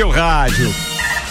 [0.00, 0.74] 1 no seu rádio.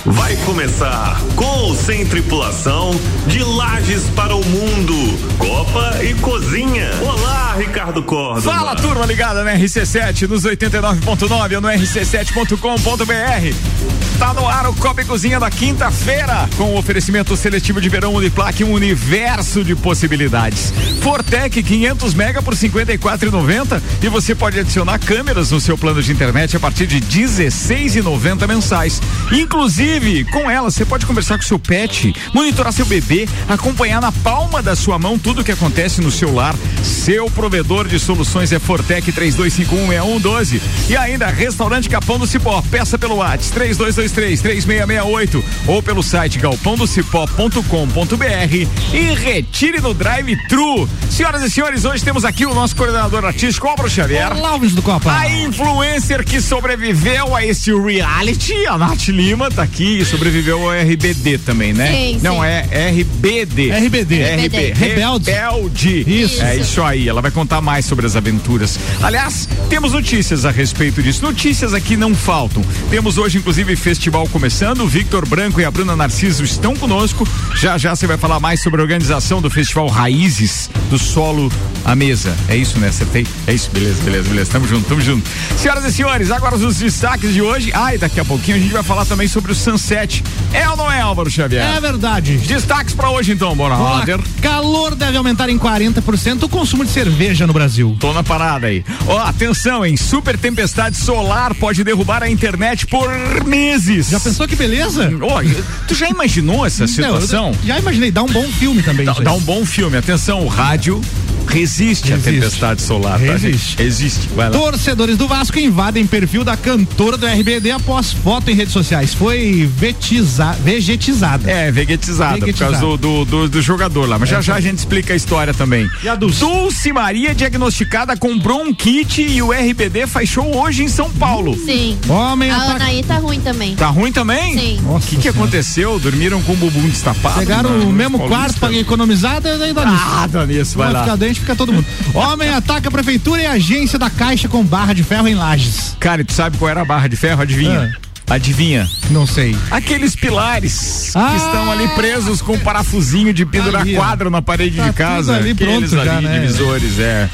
[0.05, 2.91] Vai começar com sem tripulação
[3.27, 4.95] de Lages para o Mundo,
[5.37, 6.89] Copa e Cozinha.
[7.01, 8.41] Olá, Ricardo Córdoba.
[8.41, 13.99] Fala, turma ligada na RC7 nos 89.9 ou no rc7.com.br.
[14.19, 18.13] Tá no ar o Copa e Cozinha da quinta-feira, com o oferecimento seletivo de verão
[18.13, 20.73] Uniplaque, um universo de possibilidades.
[21.01, 26.57] Fortec 500 mega por 54,90 e você pode adicionar câmeras no seu plano de internet
[26.57, 29.01] a partir de 16,90 mensais.
[29.31, 34.61] Inclusive, com ela você pode conversar com seu pet, monitorar seu bebê, acompanhar na palma
[34.61, 36.55] da sua mão tudo o que acontece no seu lar.
[36.83, 42.61] Seu provedor de soluções é Fortec 32516112 e ainda Restaurante Capão do Cipó.
[42.69, 50.89] Peça pelo WhatsApp 3222 3668 ou pelo site galpãodocipó.com.br e retire no drive-thru.
[51.09, 54.35] Senhoras e senhores, hoje temos aqui o nosso coordenador artístico, Álvaro Xavier.
[54.35, 55.11] Olá, do Copa.
[55.11, 60.71] A influencer que sobreviveu a esse reality, a Nath Lima, tá aqui e sobreviveu ao
[60.71, 61.87] RBD também, né?
[61.91, 62.45] Sim, Não, sim.
[62.45, 63.71] é RBD.
[63.71, 64.23] RBD.
[64.23, 65.31] RB, Rebelde.
[65.31, 66.05] Rebelde.
[66.07, 66.43] Isso.
[66.43, 68.77] É isso aí, ela vai contar mais sobre as aventuras.
[69.01, 71.23] Aliás, temos notícias a respeito disso.
[71.23, 72.63] Notícias aqui não faltam.
[72.91, 74.81] Temos hoje, inclusive, festival começando.
[74.81, 77.27] O Victor Branco e a Bruna Narciso estão conosco.
[77.55, 81.51] Já já você vai falar mais sobre a organização do Festival Raízes do Solo
[81.83, 82.35] à Mesa.
[82.47, 82.89] É isso, né?
[82.89, 83.25] Acertei?
[83.47, 84.51] É isso, beleza, beleza, beleza.
[84.51, 85.27] Tamo junto, tamo junto.
[85.57, 87.71] Senhoras e senhores, agora os destaques de hoje.
[87.73, 90.23] Ah, e daqui a pouquinho a gente vai falar também sobre o Sunset.
[90.53, 91.63] É ou não é, Álvaro Xavier?
[91.63, 92.37] É verdade.
[92.37, 94.19] Destaques pra hoje então, bora roder.
[94.41, 97.95] calor deve aumentar em 40% o consumo de cerveja no Brasil.
[97.99, 98.83] Tô na parada aí.
[99.07, 99.95] Ó, atenção, hein?
[99.95, 103.09] Super tempestade solar pode derrubar a internet por
[103.45, 104.09] meses.
[104.09, 105.09] Já pensou que beleza?
[105.21, 105.41] Ó,
[105.87, 107.51] tu já imaginou essa situação?
[107.51, 109.05] Não, já imaginei, dá um bom filme também.
[109.05, 109.95] Dá, dá um bom filme.
[109.95, 111.01] Atenção, o rádio
[111.49, 112.31] resiste, à Resiste.
[112.39, 113.19] tempestade solar.
[113.19, 113.69] tá, Resiste.
[113.71, 113.81] gente?
[113.81, 114.29] Existe.
[114.35, 114.57] Vai lá.
[114.57, 119.13] Torcedores do Vasco invadem perfil da cantora do RBD após foto em redes sociais.
[119.13, 121.49] Foi vetiza, vegetizada.
[121.49, 122.71] É, vegetizada, por Vegetizada.
[122.77, 124.17] causa do, do, do- do jogador lá.
[124.19, 125.89] Mas já já a gente explica a história também.
[126.03, 126.39] E a Dulce?
[126.39, 131.55] Dulce Maria, diagnosticada com bronquite e o RBD faz show hoje em São Paulo.
[131.65, 131.97] Sim.
[132.07, 132.75] Homem A ataca.
[132.75, 133.75] Anaí tá ruim também.
[133.75, 134.53] Tá ruim também?
[134.57, 134.79] Sim.
[134.85, 135.99] O que, que aconteceu?
[135.99, 137.39] Dormiram com o bumbum destapado?
[137.39, 140.03] Pegaram o mesmo quarto, paguei economizada e daí dá nisso.
[140.05, 141.01] Ah, dá nisso, vai lá.
[141.03, 141.85] ficar fica todo mundo.
[142.13, 145.95] Homem ataca a prefeitura e a agência da Caixa com barra de ferro em Lages.
[145.99, 147.41] Cara, e tu sabe qual era a barra de ferro?
[147.41, 147.91] Adivinha?
[148.29, 148.87] Adivinha?
[149.09, 149.55] Não sei.
[149.71, 151.29] Aqueles pilares Ah!
[151.31, 154.93] que estão ali presos com um parafusinho de pendurar Ali, quadro na parede Tá de
[154.93, 155.35] casa.
[155.35, 156.39] ali Aqueles pronto já, ali, né?
[156.39, 157.27] divisores, é.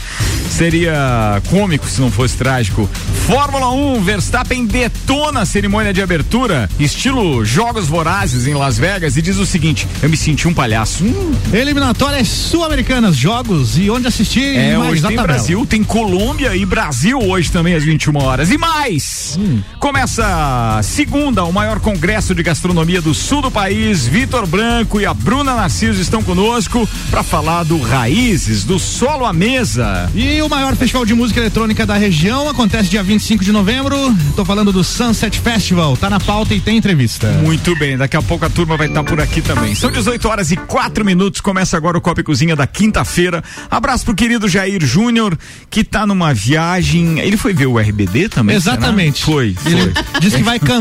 [0.49, 2.89] Seria cômico se não fosse trágico.
[3.27, 9.21] Fórmula 1, Verstappen detona a cerimônia de abertura, estilo Jogos Vorazes em Las Vegas, e
[9.21, 11.03] diz o seguinte: Eu me senti um palhaço.
[11.03, 15.27] Hum, Eliminatórias sul-americanas, jogos e onde assistir É, mais hoje tem tabela.
[15.27, 18.49] Brasil, tem Colômbia e Brasil hoje também às 21 horas.
[18.49, 19.37] E mais!
[19.37, 19.59] Hum.
[19.79, 24.05] Começa a segunda, o maior congresso de gastronomia do sul do país.
[24.07, 29.33] Vitor Branco e a Bruna Narciso estão conosco para falar do Raízes, do Solo à
[29.33, 30.09] Mesa.
[30.13, 33.97] E o maior festival de música eletrônica da região acontece dia 25 de novembro.
[34.35, 35.97] Tô falando do Sunset Festival.
[35.97, 37.27] Tá na pauta e tem entrevista.
[37.43, 39.73] Muito bem, daqui a pouco a turma vai estar por aqui também.
[39.73, 41.41] São 18 horas e 4 minutos.
[41.41, 43.43] Começa agora o Copa e Cozinha da quinta-feira.
[43.71, 45.37] Abraço pro querido Jair Júnior,
[45.69, 47.19] que tá numa viagem.
[47.19, 48.59] Ele foi ver o RBD também?
[48.59, 48.75] será?
[48.75, 49.23] Exatamente.
[49.23, 49.71] Foi, foi.
[49.71, 50.74] Ele disse que vai cantar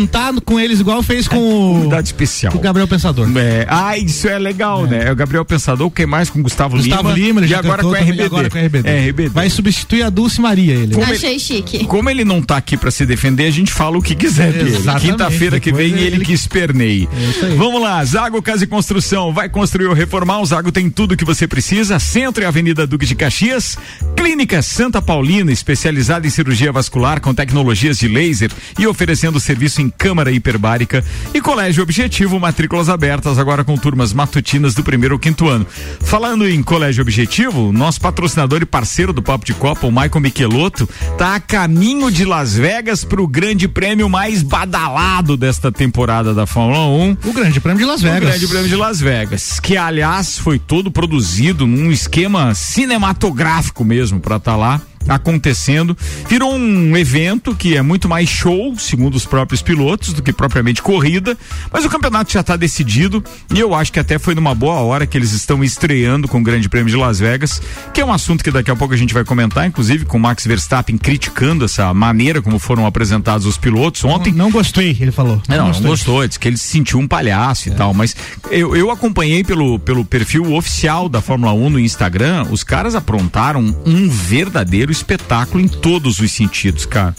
[0.44, 2.52] com eles igual fez com o, Convidado especial.
[2.52, 3.28] com o Gabriel Pensador.
[3.36, 5.04] É, ah, isso é legal, né?
[5.08, 8.04] É o Gabriel Pensador, quem mais com Gustavo, Gustavo Lima, ele e agora com, também,
[8.10, 8.22] RBD.
[8.24, 8.88] agora com RBD.
[8.88, 9.28] É, RBD.
[9.30, 10.94] Vai substituir a Dulce Maria, ele.
[10.94, 11.84] Como Achei chique.
[11.86, 14.78] Como ele não tá aqui pra se defender, a gente fala o que quiser dele.
[15.00, 17.08] Quinta-feira que vem ele, ele- que esperneie.
[17.42, 17.54] É.
[17.56, 19.32] Vamos lá, Zago Casa e Construção.
[19.32, 20.40] Vai construir ou reformar?
[20.40, 21.98] O Zago tem tudo que você precisa.
[21.98, 23.76] Centro e Avenida Duque de Caxias.
[24.16, 29.83] Clínica Santa Paulina, especializada em cirurgia vascular com tecnologias de laser e oferecendo serviço em
[29.90, 31.04] câmara hiperbárica.
[31.32, 35.66] E Colégio Objetivo, matrículas abertas agora com turmas matutinas do primeiro ao quinto ano.
[36.00, 40.88] Falando em Colégio Objetivo, nosso patrocinador e parceiro do Papo de Copa, o Michael Michelotto,
[41.18, 46.46] tá a caminho de Las Vegas para o grande prêmio mais badalado desta temporada da
[46.46, 47.16] Fórmula 1.
[47.24, 48.20] O Grande Prêmio de Las O Vegas.
[48.20, 54.36] Grande Prêmio de Las Vegas, que aliás foi todo produzido num esquema cinematográfico mesmo para
[54.36, 55.96] estar lá acontecendo.
[56.28, 60.82] Virou um evento que é muito mais show, segundo os próprios pilotos, do que propriamente
[60.82, 61.36] corrida,
[61.72, 63.22] mas o campeonato já está decidido
[63.54, 66.42] e eu acho que até foi numa boa hora que eles estão estreando com o
[66.42, 67.60] Grande Prêmio de Las Vegas,
[67.92, 70.20] que é um assunto que daqui a pouco a gente vai comentar, inclusive com o
[70.20, 74.32] Max Verstappen criticando essa maneira como foram apresentados os pilotos ontem.
[74.32, 75.40] Não gostei, ele falou.
[75.48, 75.86] É, Não, não gostei.
[75.88, 78.14] gostou, disse que ele se sentiu um palhaço e tal, mas
[78.50, 83.74] eu, eu acompanhei pelo, pelo perfil oficial da Fórmula 1 no Instagram, os caras aprontaram
[83.86, 87.14] um verdadeiro espetáculo em todos os sentidos, cara.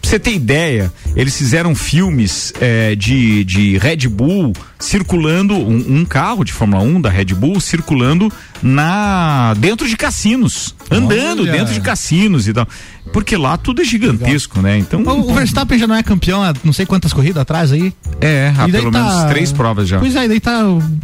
[0.00, 6.04] Pra você ter ideia, eles fizeram filmes é, de, de Red Bull circulando, um, um,
[6.04, 8.32] carro de Fórmula 1 da Red Bull circulando
[8.62, 11.52] na dentro de cassinos, andando Olha.
[11.52, 12.66] dentro de cassinos e tal.
[13.12, 14.72] Porque lá tudo é gigantesco, Legal.
[14.72, 14.78] né?
[14.78, 15.02] Então.
[15.02, 17.92] O, o, Verstappen já não é campeão há não sei quantas corridas atrás aí?
[18.20, 19.02] É, há pelo tá...
[19.02, 19.98] menos três provas já.
[19.98, 20.62] Pois é, daí tá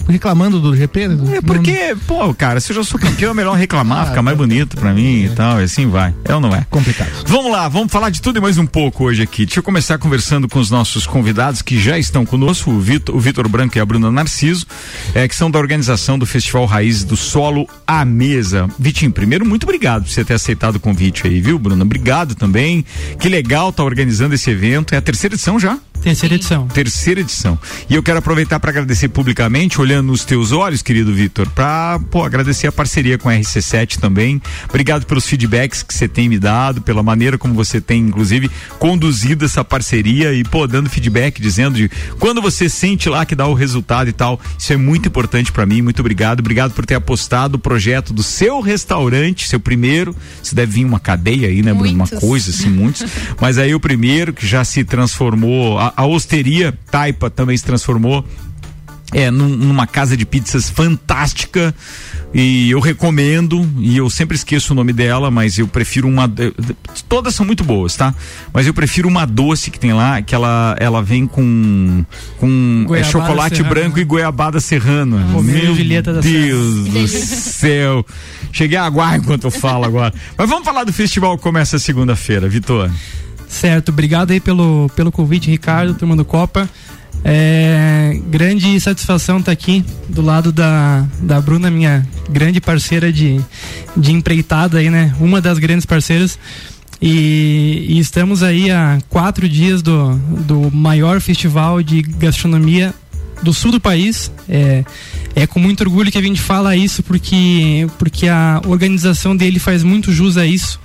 [0.08, 1.08] reclamando do GP.
[1.08, 1.37] Né?
[1.38, 1.99] É porque, não...
[2.00, 4.93] pô, cara, se eu já sou campeão, é melhor reclamar, ah, fica mais bonito pra
[4.93, 5.26] mim é.
[5.26, 6.14] e tal, e assim vai.
[6.25, 6.64] É ou não é?
[6.70, 7.11] Complicado.
[7.26, 9.44] Vamos lá, vamos falar de tudo e mais um pouco hoje aqui.
[9.44, 13.19] Deixa eu começar conversando com os nossos convidados que já estão conosco, o Vitor, o
[13.19, 14.67] Vitor Branco e a Bruna Narciso,
[15.14, 18.69] é, que são da organização do Festival Raiz do Solo à Mesa.
[18.76, 21.84] Vitinho, primeiro, muito obrigado por você ter aceitado o convite aí, viu, Bruna?
[21.84, 22.84] Obrigado também
[23.20, 24.93] que legal tá organizando esse evento.
[24.96, 25.78] É a terceira edição já?
[26.06, 26.69] Terceira edição.
[26.69, 27.58] Terceira edição.
[27.91, 32.69] E eu quero aproveitar para agradecer publicamente, olhando nos teus olhos, querido Vitor, para agradecer
[32.69, 34.41] a parceria com a RC7 também.
[34.69, 38.49] Obrigado pelos feedbacks que você tem me dado, pela maneira como você tem, inclusive,
[38.79, 43.49] conduzido essa parceria e, pô, dando feedback, dizendo de quando você sente lá que dá
[43.49, 44.41] o resultado e tal.
[44.56, 45.82] Isso é muito importante para mim.
[45.82, 46.38] Muito obrigado.
[46.38, 50.14] Obrigado por ter apostado o projeto do seu restaurante, seu primeiro.
[50.41, 51.93] Você deve vir uma cadeia aí, né, Bruno?
[51.93, 53.05] Uma coisa assim, muitos.
[53.41, 58.25] Mas aí o primeiro que já se transformou a, a Osteria Taipa também se transformou
[59.12, 61.75] é, num, numa casa de pizzas fantástica
[62.34, 66.31] e eu recomendo e eu sempre esqueço o nome dela, mas eu prefiro uma
[67.08, 68.14] todas são muito boas, tá?
[68.52, 72.04] Mas eu prefiro uma doce que tem lá, que ela ela vem com
[72.38, 73.75] com é, chocolate serrano.
[73.75, 75.25] branco e goiabada serrana.
[75.43, 75.75] Meu
[76.20, 78.04] Deus do céu.
[78.52, 80.12] Cheguei a aguar enquanto eu falo agora.
[80.37, 82.90] Mas vamos falar do festival que começa segunda-feira, Vitor.
[83.48, 86.69] Certo, obrigado aí pelo, pelo convite, Ricardo, turma do Copa.
[87.25, 93.40] É, grande satisfação estar tá aqui do lado da, da Bruna, minha grande parceira de,
[93.96, 95.14] de empreitada aí, né?
[95.19, 96.38] Uma das grandes parceiras.
[97.00, 102.94] E, e, estamos aí há quatro dias do, do maior festival de gastronomia
[103.43, 104.31] do sul do país.
[104.48, 104.84] É,
[105.34, 109.82] é com muito orgulho que a gente fala isso, porque, porque a organização dele faz
[109.82, 110.81] muito jus a isso.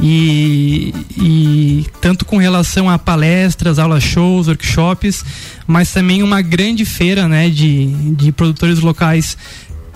[0.00, 5.24] E, e tanto com relação a palestras, aulas shows, workshops,
[5.66, 9.36] mas também uma grande feira né, de, de produtores locais,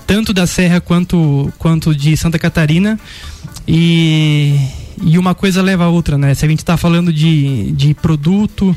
[0.06, 2.98] tanto da Serra quanto, quanto de Santa Catarina.
[3.66, 4.56] E,
[5.02, 6.34] e uma coisa leva a outra, né?
[6.34, 8.76] Se a gente está falando de, de produto,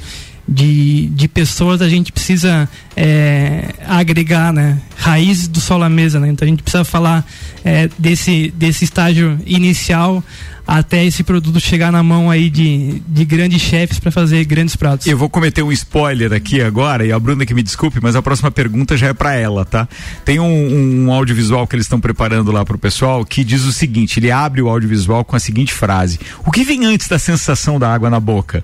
[0.52, 2.68] de, de pessoas, a gente precisa
[2.98, 4.80] é, agregar, né?
[4.98, 6.28] Raízes do sol à mesa, né?
[6.30, 7.24] Então a gente precisa falar
[7.64, 10.24] é, desse, desse estágio inicial
[10.66, 15.08] até esse produto chegar na mão aí de, de grandes chefes para fazer grandes pratos.
[15.08, 18.22] Eu vou cometer um spoiler aqui agora, e a Bruna que me desculpe, mas a
[18.22, 19.88] próxima pergunta já é para ela, tá?
[20.26, 24.20] Tem um, um audiovisual que eles estão preparando lá pro pessoal que diz o seguinte:
[24.20, 27.92] ele abre o audiovisual com a seguinte frase: O que vem antes da sensação da
[27.92, 28.64] água na boca?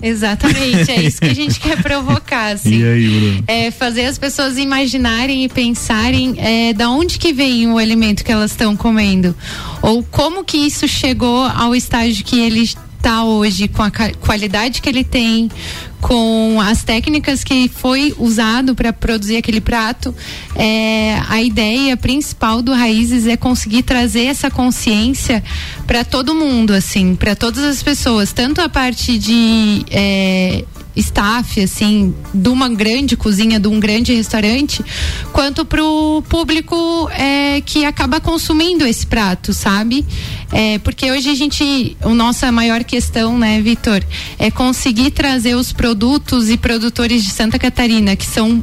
[0.00, 2.80] Exatamente, é isso que a gente quer provocar, assim.
[2.80, 3.44] E aí, Bruno?
[3.46, 8.32] É fazer as pessoas imaginarem e pensarem é, da onde que vem o alimento que
[8.32, 9.34] elas estão comendo.
[9.82, 14.88] Ou como que isso chegou ao estágio que eles está hoje com a qualidade que
[14.88, 15.48] ele tem,
[16.00, 20.14] com as técnicas que foi usado para produzir aquele prato,
[20.54, 25.42] é, a ideia principal do Raízes é conseguir trazer essa consciência
[25.86, 30.64] para todo mundo, assim, para todas as pessoas, tanto a parte de é,
[30.98, 34.84] staff, assim, de uma grande cozinha, de um grande restaurante,
[35.32, 40.04] quanto para o público é, que acaba consumindo esse prato, sabe?
[40.52, 44.02] É, porque hoje a gente, a nossa maior questão, né, Vitor,
[44.38, 48.62] é conseguir trazer os produtos e produtores de Santa Catarina, que são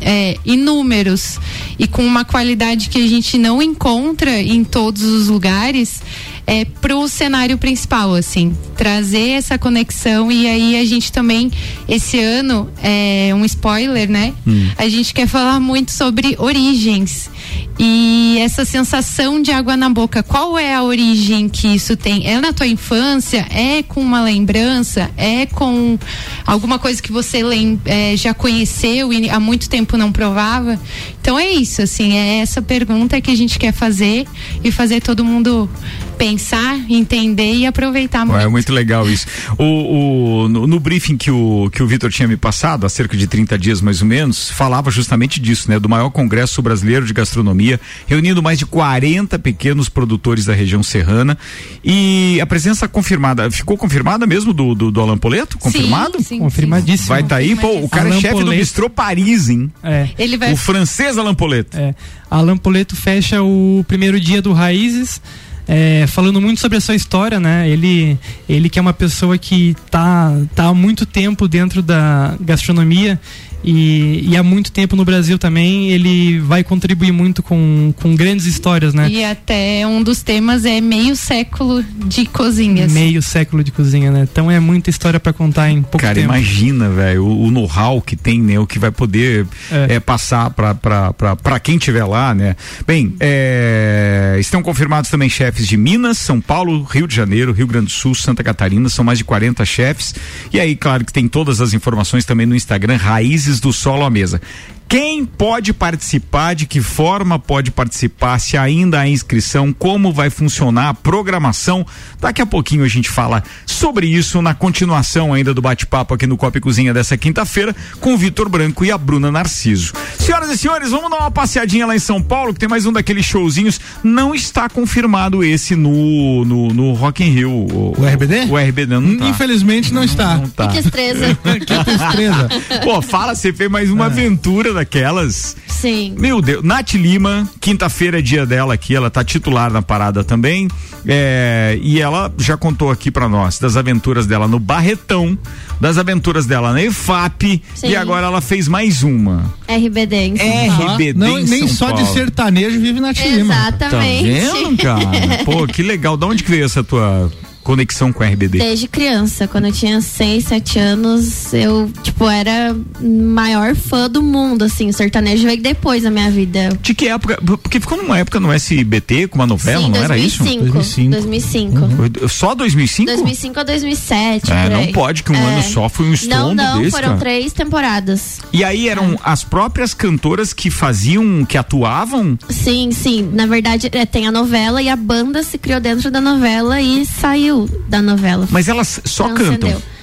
[0.00, 1.38] é, inúmeros
[1.78, 6.02] e com uma qualidade que a gente não encontra em todos os lugares
[6.46, 11.50] é, pro cenário principal, assim, trazer essa conexão e aí a gente também
[11.88, 14.34] esse ano é um spoiler, né?
[14.46, 14.68] Hum.
[14.76, 17.30] A gente quer falar muito sobre origens
[17.78, 20.22] e essa sensação de água na boca.
[20.22, 22.26] Qual é a origem que isso tem?
[22.26, 23.46] É na tua infância?
[23.50, 25.10] É com uma lembrança?
[25.16, 25.98] É com
[26.46, 27.40] alguma coisa que você
[27.84, 30.78] é, já conheceu e há muito tempo não provava?
[31.20, 34.26] Então é isso, assim, é essa pergunta que a gente quer fazer
[34.62, 35.68] e fazer todo mundo
[36.14, 38.40] pensar, entender e aproveitar muito.
[38.40, 39.26] É muito legal isso.
[39.58, 43.16] O, o no, no, briefing que o, que o Vitor tinha me passado, há cerca
[43.16, 45.78] de 30 dias mais ou menos, falava justamente disso, né?
[45.78, 51.36] Do maior congresso brasileiro de gastronomia, reunindo mais de 40 pequenos produtores da região serrana.
[51.84, 55.58] E a presença confirmada, ficou confirmada mesmo do, do, do Alan Poleto?
[55.58, 56.18] Confirmado?
[56.18, 57.08] Sim, sim, Confirmadíssimo.
[57.08, 58.50] Vai estar tá aí, pô, o cara é Alan é chefe Poleto.
[58.52, 59.72] do Bistrô Paris, hein?
[59.82, 60.08] É.
[60.18, 60.52] Ele vai...
[60.52, 61.76] O francês Alan Poleto.
[61.76, 61.94] É.
[62.30, 65.20] Alan Poleto fecha o primeiro dia do Raízes
[65.66, 67.68] é, falando muito sobre a sua história, né?
[67.68, 68.18] Ele,
[68.48, 73.18] ele que é uma pessoa que tá, tá há muito tempo dentro da gastronomia
[73.64, 78.44] e, e, há muito tempo no Brasil também ele vai contribuir muito com, com grandes
[78.44, 79.08] histórias, né?
[79.08, 82.92] E até um dos temas é meio século de cozinhas.
[82.92, 84.28] Meio século de cozinha, né?
[84.30, 86.28] Então é muita história para contar em pouco Cara, tempo.
[86.28, 88.58] Cara, imagina, velho, o, o know-how que tem, né?
[88.58, 89.94] O que vai poder é.
[89.94, 92.56] É, passar para quem tiver lá, né?
[92.86, 97.86] Bem, é, estão confirmados também chefes de Minas, São Paulo, Rio de Janeiro, Rio Grande
[97.86, 100.14] do Sul, Santa Catarina, são mais de 40 chefes.
[100.52, 104.10] E aí, claro que tem todas as informações também no Instagram, Raízes do solo à
[104.10, 104.40] mesa.
[104.88, 110.90] Quem pode participar, de que forma pode participar, se ainda há inscrição, como vai funcionar
[110.90, 111.84] a programação.
[112.20, 116.36] Daqui a pouquinho a gente fala sobre isso na continuação ainda do bate-papo aqui no
[116.36, 119.92] Copa e Cozinha dessa quinta-feira com o Vitor Branco e a Bruna Narciso.
[120.18, 122.92] Senhoras e senhores, vamos dar uma passeadinha lá em São Paulo, que tem mais um
[122.92, 123.80] daqueles showzinhos.
[124.02, 127.50] Não está confirmado esse no, no, no Rock in Rio.
[127.50, 128.46] O, o RBD?
[128.50, 129.28] O RBD não tá.
[129.28, 130.36] Infelizmente não, não está.
[130.36, 130.68] Não tá.
[130.68, 131.38] Que destreza.
[131.42, 132.48] que destreza.
[132.84, 134.06] Pô, fala, você fez mais uma é.
[134.08, 135.56] aventura daquelas.
[135.66, 136.14] Sim.
[136.18, 140.68] Meu Deus, Nath Lima, quinta-feira é dia dela aqui, ela tá titular na parada também.
[141.06, 145.38] É, e ela já contou aqui para nós das aventuras dela no Barretão,
[145.78, 147.88] das aventuras dela na EFAP Sim.
[147.88, 149.52] e agora ela fez mais uma.
[149.68, 152.02] RBD em São RBD Não, em nem São só Paulo.
[152.06, 153.54] de sertanejo vive Nath Lima.
[153.54, 154.46] Exatamente.
[154.46, 155.04] Tá vendo, cara?
[155.44, 156.16] Pô, que legal.
[156.16, 157.30] Da onde que veio essa tua
[157.64, 158.58] conexão com a RBD?
[158.58, 164.64] Desde criança, quando eu tinha 6, 7 anos, eu, tipo, era maior fã do mundo,
[164.64, 166.68] assim, o sertanejo veio depois da minha vida.
[166.80, 167.40] De que época?
[167.42, 170.44] Porque ficou numa época no SBT com uma novela, Sim, não 2005, era isso?
[170.44, 171.10] 2005.
[171.10, 171.78] 2005.
[171.78, 172.28] Uhum.
[172.28, 173.10] Só 2005?
[173.10, 174.52] 2005 a 2007.
[174.52, 175.38] É, não pode que um é.
[175.38, 177.20] ano só foi um estrondo Não, não, desse, foram cara.
[177.20, 178.40] três temporadas.
[178.52, 179.18] E aí eram é.
[179.24, 182.38] as próprias cantoras que faziam, que atuavam?
[182.50, 183.30] Sim, sim.
[183.32, 187.06] Na verdade, é, tem a novela e a banda se criou dentro da novela e
[187.06, 187.53] saiu
[187.88, 188.46] da novela.
[188.50, 189.70] Mas elas só Transcendeu.
[189.72, 189.94] cantam?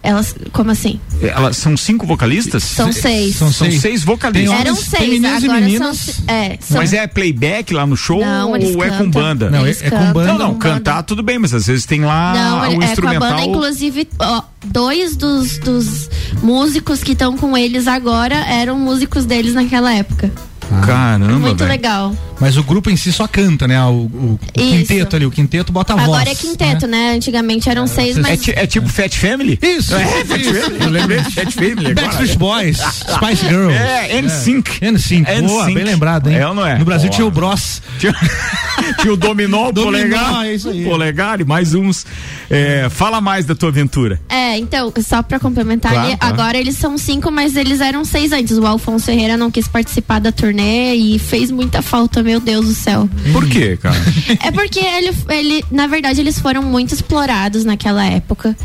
[0.00, 1.00] Elas, como assim?
[1.20, 2.62] Elas são cinco vocalistas?
[2.62, 3.34] São seis.
[3.34, 4.60] São, são seis, vocalistas.
[4.60, 5.96] Eram seis, agora meninas.
[5.98, 9.10] são, é, são Mas é playback lá no show Não, ou eles é com cantam.
[9.10, 9.50] banda?
[9.50, 10.12] Não, é, é com cantam.
[10.12, 10.32] banda.
[10.32, 12.84] Não, não, cantar tudo bem, mas às vezes tem lá Não, o é com a
[12.84, 13.20] instrumental.
[13.30, 16.08] banda, inclusive, ó, dois dos, dos
[16.42, 20.30] músicos que estão com eles agora eram músicos deles naquela época.
[20.84, 21.70] Caramba, Muito velho.
[21.70, 22.14] legal.
[22.40, 23.82] Mas o grupo em si só canta, né?
[23.84, 26.08] O, o- o quinteto ali, o quinteto bota a voz.
[26.08, 27.12] Agora é quinteto, né?
[27.14, 29.58] Antigamente eram seis, É, mas ti- é tipo Fat Family?
[29.60, 30.40] Isso, É, Fat.
[30.44, 30.84] Family.
[30.84, 31.94] Eu lembrei de Fat Family agora.
[31.94, 32.78] Backstreet Boys,
[33.16, 33.74] Spice Girls.
[33.76, 34.80] É, NSYNC.
[34.80, 35.24] N5.
[35.24, 35.74] Boa, NSYNC.
[35.74, 36.36] bem lembrado, hein?
[36.36, 36.78] É ou não é?
[36.78, 37.16] No Brasil Boa.
[37.16, 37.82] tinha o Bros.
[37.98, 38.14] Tinha,
[39.00, 40.46] tinha o dominó, o Dominó, polegar.
[40.46, 40.84] é isso aí.
[40.84, 42.06] Polegar e mais uns.
[42.50, 44.20] É, fala mais da tua aventura.
[44.28, 48.32] É, então, só pra complementar Claro, ali, agora eles são cinco, mas eles eram seis
[48.32, 48.56] antes.
[48.56, 52.74] O Alfonso Ferreira não quis participar da turnê e fez muita falta, meu Deus do
[52.74, 53.08] céu.
[53.32, 53.98] Por quê, cara?
[54.40, 58.56] É porque ele, ele, na verdade, eles foram muito explorados naquela época.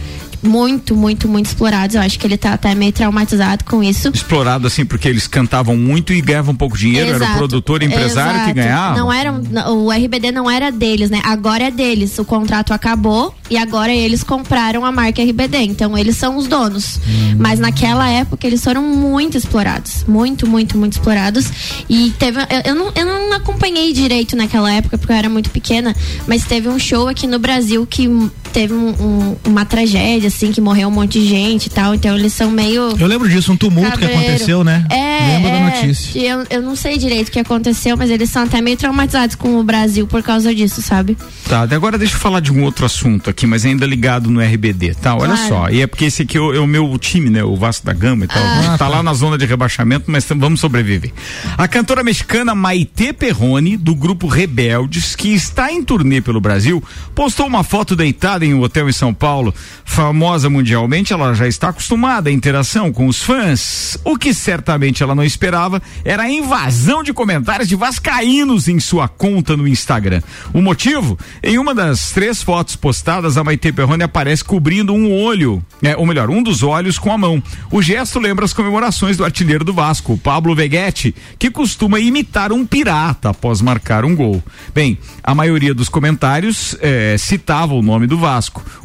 [0.43, 1.95] Muito, muito, muito explorados.
[1.95, 4.09] Eu acho que ele tá até meio traumatizado com isso.
[4.13, 7.85] Explorado assim, porque eles cantavam muito e ganhavam pouco dinheiro, era o Exato, produtor e
[7.85, 8.53] empresário que exato.
[8.55, 8.97] ganhava.
[8.97, 11.21] Não era, um- o RBD não era deles, né?
[11.23, 12.17] Agora é deles.
[12.19, 15.57] O contrato acabou e agora eles compraram a marca RBD.
[15.59, 16.97] Então eles são os donos.
[17.07, 17.35] Hum.
[17.39, 20.03] Mas naquela época eles foram muito explorados.
[20.07, 21.49] Muito, muito, muito explorados.
[21.89, 22.39] E teve.
[22.41, 25.95] Eu, eu não, eu não acompanhei direito naquela época porque eu era muito pequena.
[26.27, 28.07] Mas teve um show aqui no Brasil que
[28.53, 31.95] teve um- um- uma tragédia, assim, que morreu um monte de gente e tal.
[31.95, 32.95] Então eles são meio.
[32.99, 34.21] Eu lembro disso, um tumulto que Cabreiro.
[34.23, 34.85] aconteceu, né?
[34.89, 36.19] É, Lembro é, da notícia.
[36.19, 39.59] Eu, eu não sei direito o que aconteceu, mas eles são até meio traumatizados com
[39.59, 41.17] o Brasil por causa disso, sabe?
[41.49, 44.93] Tá, agora deixa eu falar de um outro assunto aqui, mas ainda ligado no RBD,
[44.95, 45.15] tá?
[45.15, 45.47] Olha Claro.
[45.47, 47.43] só, e é porque esse aqui é o, é o meu time, né?
[47.43, 48.43] O Vasco da Gama e tal.
[48.43, 48.77] Ah.
[48.77, 51.11] Tá lá na zona de rebaixamento, mas vamos sobreviver.
[51.57, 56.83] A cantora mexicana Maite Perrone, do grupo Rebeldes, que está em turnê pelo Brasil,
[57.15, 59.53] postou uma foto deitada em um hotel em São Paulo.
[59.85, 63.97] Famosa mundialmente, ela já está acostumada à interação com os fãs.
[64.03, 69.07] O que certamente ela não esperava era a invasão de comentários de vascaínos em sua
[69.07, 70.21] conta no Instagram.
[70.53, 71.17] O motivo?
[71.41, 76.05] Em uma das três fotos postadas, a Maite Perrone aparece cobrindo um olho, é, ou
[76.05, 77.41] melhor, um dos olhos com a mão.
[77.71, 82.65] O gesto lembra as comemorações do artilheiro do Vasco, Pablo Veguete, que costuma imitar um
[82.65, 84.43] pirata após marcar um gol.
[84.73, 88.32] Bem, a maioria dos comentários eh, citava o nome do Vasco.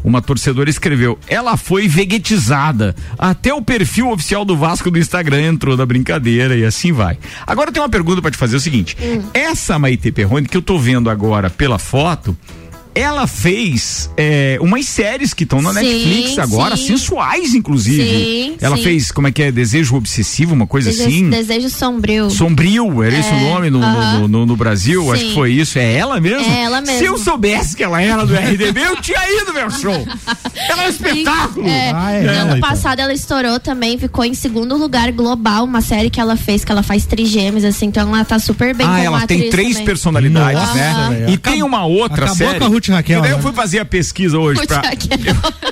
[0.04, 2.94] Uma torcedora escreveu: ela foi veguetizada.
[3.18, 7.18] Até o perfil oficial do Vasco do Instagram entrou na brincadeira e assim vai.
[7.46, 8.96] Agora tem uma pergunta pra te fazer: é o seguinte,
[9.32, 12.36] essa Maite Perrone que eu tô vendo agora pela foto
[13.00, 16.86] ela fez é, umas séries que estão na Sim, Netflix agora, sim.
[16.88, 18.02] sensuais, inclusive.
[18.08, 18.82] Sim, ela sim.
[18.82, 19.52] fez, como é que é?
[19.52, 21.30] Desejo Obsessivo, uma coisa Desejo, assim.
[21.30, 22.30] desejo sombrio.
[22.30, 24.18] Sombrio, era esse o nome no, no- aham.
[24.20, 25.12] no, no- no Brasil?
[25.12, 25.78] Acho que foi isso.
[25.78, 26.40] É ela mesmo?
[26.50, 27.18] É ela Se eu mesmo.
[27.18, 29.88] soubesse que ela era do RDB, eu tinha ido meu show.
[30.68, 31.66] Ela é um espetáculo.
[31.68, 32.68] É, Ah, é no ela, ano então.
[32.68, 36.70] passado ela estourou também, ficou em segundo lugar global, uma série que ela fez, que
[36.72, 39.84] ela faz trigêmeos, assim, então ela tá super bem Ah, ela tem três também.
[39.86, 41.06] personalidades, Nossa, né?
[41.10, 41.30] velho.
[41.30, 42.58] E Acab- tem uma outra acabou série.
[42.58, 43.42] com a Ruth Raquel, E daí eu né?
[43.42, 44.60] fui fazer a pesquisa hoje.
[44.66, 45.18] Pra- Raquel.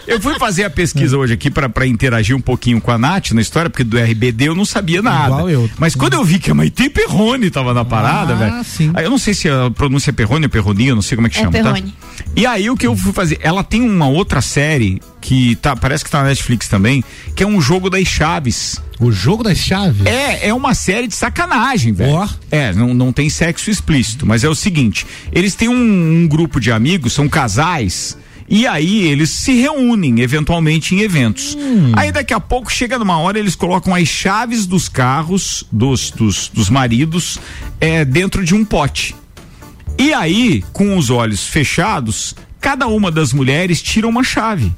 [0.06, 3.32] Eu fui fazer a pesquisa hoje aqui pra pra interagir um pouquinho com a Nath
[3.32, 5.26] na história, porque do RBD eu não sabia nada.
[5.34, 5.70] Igual eu.
[5.78, 8.64] Mas quando eu vi que a Maite Perrone tava na parada, Ah, velho.
[8.64, 8.90] sim.
[8.94, 11.26] aí Eu não sei se a pronúncia é Perrone ou Perroninho, eu não sei como
[11.26, 11.82] é que É chama, Perrone.
[11.82, 12.24] tá?
[12.34, 13.38] E aí o que eu fui fazer?
[13.42, 17.02] Ela tem uma outra série que tá, parece que tá na Netflix também,
[17.34, 18.80] que é um jogo das chaves.
[19.00, 20.06] O jogo das chaves?
[20.06, 22.12] É, é uma série de sacanagem, velho.
[22.12, 22.28] Ó.
[22.48, 25.74] É, não, não tem sexo explícito, mas é o seguinte: eles têm um,
[26.22, 28.16] um grupo de amigos, são casais.
[28.48, 31.58] E aí eles se reúnem eventualmente em eventos.
[31.94, 36.48] Aí daqui a pouco chega numa hora eles colocam as chaves dos carros dos, dos,
[36.54, 37.40] dos maridos
[37.80, 39.16] é, dentro de um pote.
[39.98, 44.72] E aí, com os olhos fechados, cada uma das mulheres tira uma chave.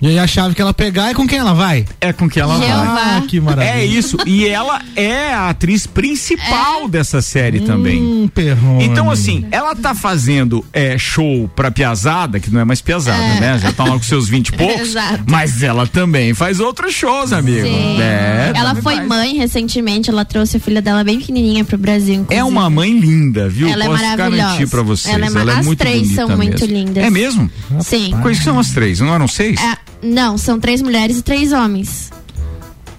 [0.00, 1.84] E aí a chave que ela pegar é com quem ela vai?
[2.00, 2.66] É com que ela vai.
[2.68, 3.16] Jeová.
[3.16, 3.74] Ah, que maravilha.
[3.78, 4.16] É isso.
[4.26, 8.00] E ela é a atriz principal dessa série também.
[8.02, 8.84] Hum, perrone.
[8.84, 13.58] Então, assim, ela tá fazendo é, show pra piazada, que não é mais piazada, né?
[13.62, 14.80] Já tá lá com seus 20 e poucos.
[14.90, 15.24] Exato.
[15.26, 17.66] Mas ela também faz outros shows, amigo.
[17.66, 18.00] Sim.
[18.00, 19.08] É, ela também foi faz.
[19.08, 22.38] mãe recentemente, ela trouxe a filha dela bem pequenininha pro Brasil, inclusive.
[22.40, 23.68] É uma mãe linda, viu?
[23.68, 24.36] Ela é Posso maravilhosa.
[24.42, 25.14] garantir pra vocês.
[25.14, 26.66] Ela é ma- as muito três são muito mesmo.
[26.76, 27.04] lindas.
[27.04, 27.50] É mesmo?
[27.80, 28.14] Sim.
[28.22, 29.00] Quais que são as três?
[29.00, 29.58] Não eram seis?
[29.60, 32.10] É, não, são três mulheres e três homens.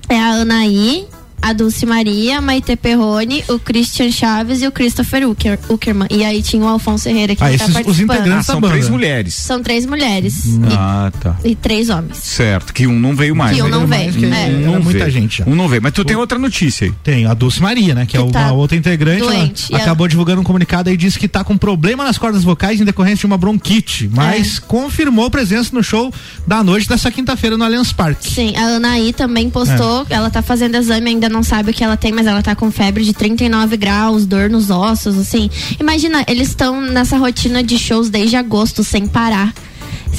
[0.09, 1.07] É a Anaí,
[1.41, 6.07] a Dulce Maria, a Maite Perrone, o Christian Chaves e o Christopher Ucker, Uckerman.
[6.11, 8.11] E aí tinha o Alfonso Herrera que Ah, tá esses- os participando.
[8.11, 8.97] Ah, integrantes são da três banda.
[8.97, 9.33] mulheres.
[9.35, 11.35] São três mulheres Ah, tá.
[11.43, 12.17] e, e três homens.
[12.17, 13.55] Certo, que um não veio mais.
[13.55, 14.11] Que um não veio.
[14.13, 14.49] mais É.
[14.49, 15.11] Não muita veio.
[15.11, 15.45] gente já.
[15.45, 15.81] Um não veio.
[15.81, 16.93] Mas tu tem outra notícia aí.
[17.03, 18.05] Tem a Dulce Maria, né?
[18.05, 19.21] Que, é Que tá uma outra integrante.
[19.21, 19.67] ela doente.
[19.71, 22.81] E ela- acabou divulgando um comunicado e disse que tá com problema nas cordas vocais
[22.81, 24.09] em decorrência de uma bronquite.
[24.13, 26.11] Mas confirmou presença no show
[26.45, 28.29] da noite dessa quinta-feira no Allianz Parque.
[28.33, 30.13] Sim, a Anaí também postou, É.
[30.15, 32.71] ela tá fazendo exame, ainda não sabe o que ela tem, mas ela tá com
[32.71, 35.49] febre de 39 graus, dor nos ossos, assim.
[35.79, 39.53] Imagina, eles estão nessa rotina de shows desde agosto, sem parar.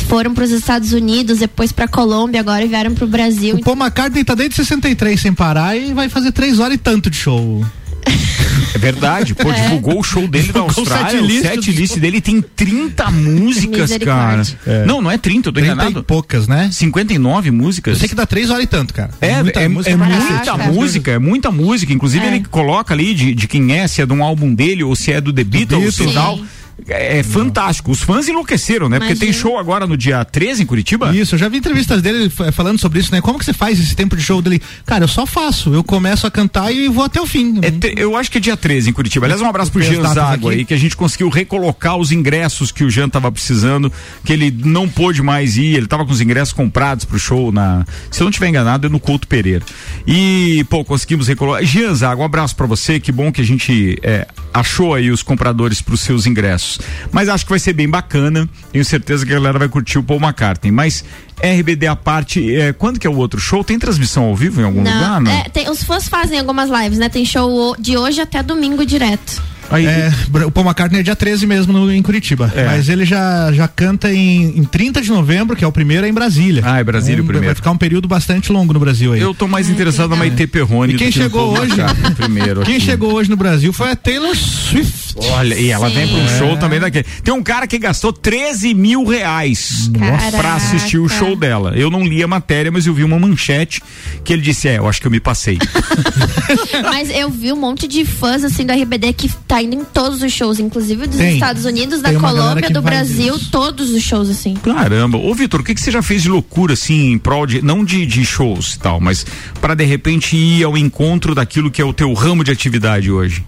[0.09, 3.57] Foram pros Estados Unidos, depois pra Colômbia, agora vieram pro Brasil.
[3.57, 7.11] O Paul McCartney tá desde 63 sem parar e vai fazer três horas e tanto
[7.11, 7.65] de show.
[8.75, 9.35] É verdade.
[9.35, 11.23] Pô, divulgou o show dele da o Austrália.
[11.23, 14.37] O set list dele tem 30 músicas, cara.
[14.39, 14.85] Misericórdia.
[14.87, 16.03] Não, não é 30, eu tô 30 e enganado.
[16.05, 16.69] poucas, né?
[16.73, 17.99] 59 Eu músicas.
[17.99, 19.11] sei que dá três horas e tanto, cara.
[19.21, 20.69] É, é, é muita, pra muita cacete.
[20.73, 21.93] música, é muita música.
[21.93, 22.29] Inclusive, É.
[22.35, 25.13] ele coloca ali de, de quem é, se é de um álbum dele ou se
[25.13, 26.11] é do The Beatles Beatles.
[26.11, 26.37] e tal.
[26.37, 26.45] Sim.
[26.87, 27.91] É, é fantástico.
[27.91, 28.99] Os fãs enlouqueceram, né?
[28.99, 29.43] Porque tem Imagina.
[29.43, 31.15] show agora no dia 13 em Curitiba.
[31.15, 33.21] Isso, eu já vi entrevistas dele falando sobre isso, né?
[33.21, 34.61] Como que você faz esse tempo de show dele?
[34.87, 35.75] Cara, eu só faço.
[35.75, 37.59] Eu começo a cantar e vou até o fim.
[37.63, 39.27] É te- eu acho que é dia 13 em Curitiba.
[39.27, 42.85] Aliás, um abraço pro Jean Zago aí, que a gente conseguiu recolocar os ingressos que
[42.85, 43.93] o Jean tava precisando,
[44.25, 47.85] que ele não pôde mais ir, ele tava com os ingressos comprados pro show na.
[48.11, 49.65] Se eu não tiver enganado, é no Couto Pereira.
[50.07, 51.65] E, pô, conseguimos recolocar.
[51.65, 55.23] Jean Zago, um abraço pra você, que bom que a gente é, achou aí os
[55.23, 56.79] compradores pros seus ingressos.
[57.13, 60.03] Mas acho que vai ser bem bacana, tenho certeza que a galera vai curtir o
[60.03, 60.71] Paul McCartney.
[60.73, 61.05] Mas
[61.43, 63.63] RBD à parte, é, quando que é o outro show?
[63.63, 65.21] Tem transmissão ao vivo em algum lugar?
[65.21, 65.31] Não.
[65.31, 67.09] é, tem- os fãs fazem algumas lives, né?
[67.09, 69.43] Tem show de hoje até domingo direto.
[69.71, 70.11] Aí, É,
[70.47, 72.51] o Paul McCartney é dia 13 mesmo no- em Curitiba.
[72.57, 72.65] É.
[72.65, 76.09] Mas ele já, já canta em, em 30 de novembro, que é o primeiro, é
[76.09, 76.63] em Brasília.
[76.65, 77.47] Ah, é Brasília o Então, primeiro.
[77.47, 79.21] Vai ficar um período bastante longo no Brasil aí.
[79.21, 81.75] Eu tô mais interessado na Maite Perrone E quem chegou hoje?
[82.17, 82.63] Primeiro.
[82.63, 82.85] Quem aqui.
[82.85, 85.17] chegou hoje no Brasil foi a Taylor Swift.
[85.33, 85.95] Olha, e ela Sim.
[85.97, 87.05] vem pra um show também daquele.
[87.25, 90.37] Tem um cara que gastou 13 mil reais Caraca.
[90.37, 91.73] pra assistir o show dela.
[91.77, 93.83] Eu não li a matéria, mas eu vi uma manchete
[94.25, 95.59] que ele disse: É, eu acho que eu me passei.
[96.85, 100.23] Mas eu vi um monte de fãs assim do RBD que tá indo em todos
[100.23, 101.35] os shows, inclusive dos Tem.
[101.35, 103.51] Estados Unidos, da Colômbia, do Brasil, disso.
[103.51, 104.55] todos os shows assim.
[104.55, 105.19] Caramba.
[105.19, 107.63] Ô, Vitor, o que, que você já fez de loucura, assim, em prol de.
[107.63, 109.25] Não de, de shows e tal, mas
[109.61, 113.45] pra de repente ir ao encontro daquilo que é o teu ramo de atividade hoje?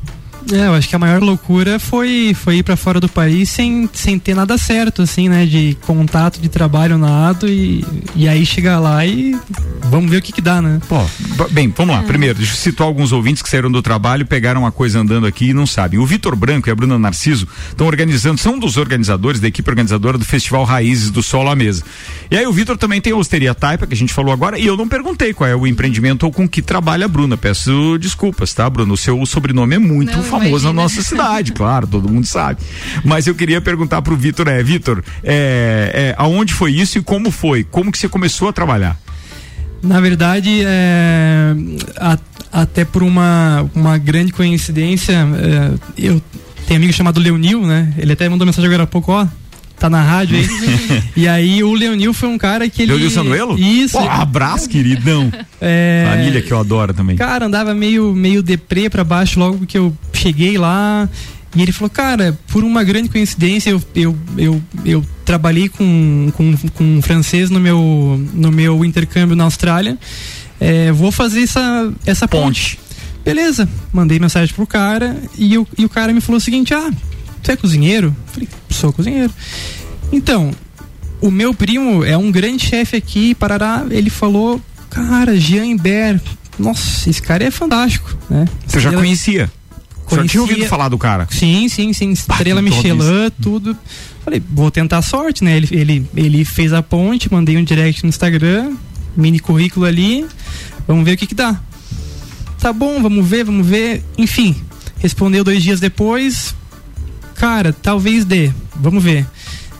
[0.53, 3.89] É, eu acho que a maior loucura foi, foi ir pra fora do país sem,
[3.93, 5.45] sem ter nada certo, assim, né?
[5.47, 7.85] De contato, de trabalho, nada, e,
[8.17, 9.37] e aí chegar lá e
[9.85, 10.81] vamos ver o que que dá, né?
[10.89, 10.99] Pô,
[11.51, 12.03] bem, vamos lá.
[12.03, 15.51] Primeiro, deixa eu citar alguns ouvintes que saíram do trabalho, pegaram a coisa andando aqui
[15.51, 15.99] e não sabem.
[15.99, 19.69] O Vitor Branco e a Bruna Narciso estão organizando, são um dos organizadores da equipe
[19.69, 21.83] organizadora do Festival Raízes do Sol à Mesa.
[22.31, 24.67] E aí o Vitor também tem a Osteria Taipa, que a gente falou agora, e
[24.67, 27.37] eu não perguntei qual é o empreendimento ou com que trabalha a Bruna.
[27.37, 28.93] Peço desculpas, tá, Bruna?
[28.93, 32.61] O seu sobrenome é muito famoso na nossa cidade, claro, todo mundo sabe.
[33.05, 37.31] Mas eu queria perguntar pro Vitor, é, Vitor, é, é, aonde foi isso e como
[37.31, 37.65] foi?
[37.65, 38.97] Como que você começou a trabalhar?
[39.83, 41.55] Na verdade, é,
[41.97, 42.19] a-
[42.53, 46.21] até por uma, uma grande coincidência, é, eu
[46.67, 47.93] tenho um amigo chamado Leonil, né?
[47.97, 49.27] Ele até mandou mensagem agora há pouco, ó.
[49.81, 51.03] Tá na rádio aí.
[51.17, 52.93] e aí o Leonil foi um cara que ele.
[52.93, 53.59] Leonil Sanuelo?
[53.59, 53.97] Isso.
[53.97, 55.33] Pô, abraço, queridão.
[55.59, 57.17] É, Família que eu adoro também.
[57.17, 61.09] Cara, andava meio, meio deprê pra baixo logo que eu cheguei lá.
[61.57, 66.57] E ele falou, cara, por uma grande coincidência, eu, eu, eu, eu trabalhei com, com,
[66.75, 69.99] com um francês no meu, no meu intercâmbio na Austrália.
[70.61, 72.79] É, vou fazer essa, essa ponte.
[73.25, 76.91] Beleza, mandei mensagem pro cara e, o e o cara me falou o seguinte: Ah,
[77.43, 78.09] você é cozinheiro?
[78.09, 79.33] Eu Falei, sou cozinheiro.
[80.13, 80.51] Então,
[81.21, 83.85] o meu primo é um grande chefe aqui, Parará.
[83.91, 86.21] Ele falou, cara, Jean Iber,
[86.59, 88.45] nossa, esse cara é fantástico, né?
[88.67, 89.41] Você já Estrela- conhecia?
[90.11, 91.29] Já tinha Conhecia- ouvido falar do cara?
[91.31, 92.11] Sim, sim, sim.
[92.11, 92.99] Estrela Michelin,
[93.41, 93.77] tudo.
[94.25, 95.57] Falei, vou tentar a sorte, né?
[95.57, 98.73] Ele, ele, ele fez a ponte, mandei um direct no Instagram,
[99.17, 100.27] mini currículo ali.
[100.89, 101.61] Vamos ver o que que dá.
[102.59, 104.05] Tá bom, vamos ver, vamos ver.
[104.19, 104.57] Enfim,
[104.99, 106.57] respondeu dois dias depois.
[107.41, 108.51] Cara, talvez dê.
[108.77, 109.27] Vamos ver.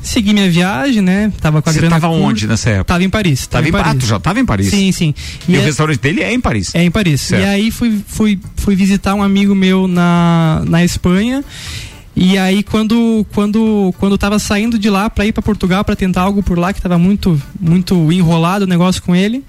[0.03, 1.31] Segui minha viagem, né?
[1.43, 2.01] Tava com a Você grana.
[2.01, 2.27] tava curta.
[2.27, 2.85] onde nessa época?
[2.85, 3.47] Tava em Paris.
[3.47, 3.87] Tava em Paris.
[3.87, 4.71] Ah, tu já tava em Paris?
[4.71, 5.15] Sim, sim.
[5.47, 6.75] E, o é- restaurante dele é em Paris?
[6.75, 7.21] é em Paris.
[7.21, 7.43] Certo.
[7.43, 11.45] E aí fui, fui, fui visitar um amigo meu na, na Espanha.
[12.17, 16.23] E aí quando quando quando tava saindo de lá para ir para Portugal para tentar
[16.23, 19.45] algo por lá que tava muito muito enrolado o negócio com ele,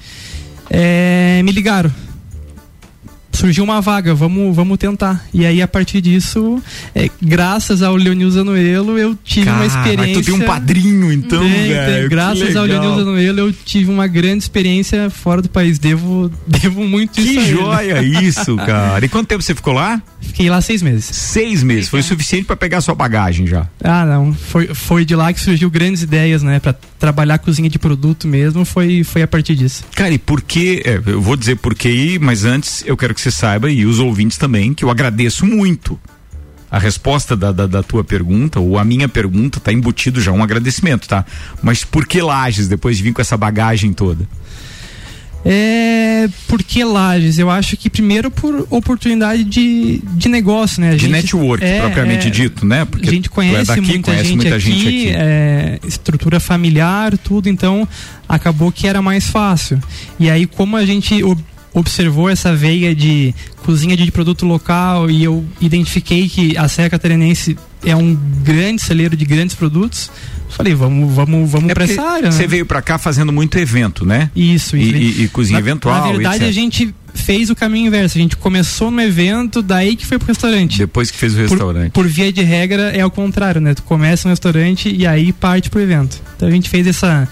[0.69, 1.91] é, me ligaram.
[3.42, 5.26] Surgiu uma vaga, vamos vamos tentar.
[5.34, 6.62] E aí a partir disso,
[6.94, 10.16] é, graças ao Leonil Zanuelo, eu tive uma Cara, experiência.
[10.16, 12.04] mas tu tem um padrinho, então, velho.
[12.04, 12.82] que Graças ao legal.
[12.84, 15.80] Leonil Zanuelo, eu tive uma grande experiência fora do país.
[15.80, 17.52] Devo, devo muito isso Que a ele.
[17.52, 19.04] joia isso, cara.
[19.06, 20.02] E quanto tempo você ficou lá?
[20.22, 21.06] Fiquei lá seis meses.
[21.06, 21.90] Seis meses.
[21.90, 23.68] Foi suficiente pra pegar sua bagagem já.
[23.84, 24.34] Ah, não.
[24.34, 26.60] Foi, foi de lá que surgiu grandes ideias, né?
[26.60, 29.84] Pra trabalhar cozinha de produto mesmo, foi, foi a partir disso.
[29.96, 30.84] Cara, e por que?
[30.86, 34.00] é, eu vou dizer por que, mas antes eu quero que você saiba, e os
[34.00, 36.00] ouvintes também, que eu agradeço muito.
[36.70, 40.41] A resposta da, da, da tua pergunta, ou a minha pergunta, tá embutido já um
[40.41, 41.26] agradecimento, tá?
[41.62, 44.26] Mas por que Lages, depois de vir com essa bagagem toda?
[45.44, 46.30] É.
[46.48, 47.39] Por que Lages?
[47.39, 50.89] Eu acho que primeiro por oportunidade de, de negócio, né?
[50.91, 52.86] A De gente- network, é, propriamente é, dito, né?
[52.86, 55.10] Porque a gente é conhece daqui, muita, conhece gente, muita aqui, gente aqui.
[55.15, 57.88] é, estrutura familiar, tudo, então
[58.30, 59.80] acabou que era mais fácil.
[60.20, 65.24] E aí, como a gente ob- observou essa veia de cozinha de produto local e
[65.24, 70.12] eu identifiquei que a Serra Catarinense é um grande celeiro de grandes produtos,
[70.50, 72.24] falei, vamos, vamos, vamos É pra essa área.
[72.30, 72.32] né?
[72.32, 74.30] Você veio pra cá fazendo muito evento, né?
[74.36, 75.22] Isso, E, isso.
[75.22, 76.06] e- e cozinha na, eventual.
[76.08, 78.17] Na verdade, a gente fez o caminho inverso.
[78.17, 80.78] A gente começou no evento, daí que foi pro restaurante.
[80.78, 81.91] Depois que fez o Por- restaurante.
[81.91, 83.74] Por, via de regra é ao contrário, né?
[83.74, 86.21] Tu começa no restaurante e aí parte pro evento.
[86.36, 87.28] Então a gente fez essa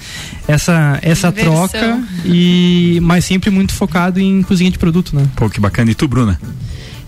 [0.48, 1.54] essa essa Inversão.
[1.68, 5.26] troca e mas sempre muito focado em cozinha de produto, né?
[5.36, 5.92] Pô, que bacana.
[5.92, 6.40] E tu, Bruna?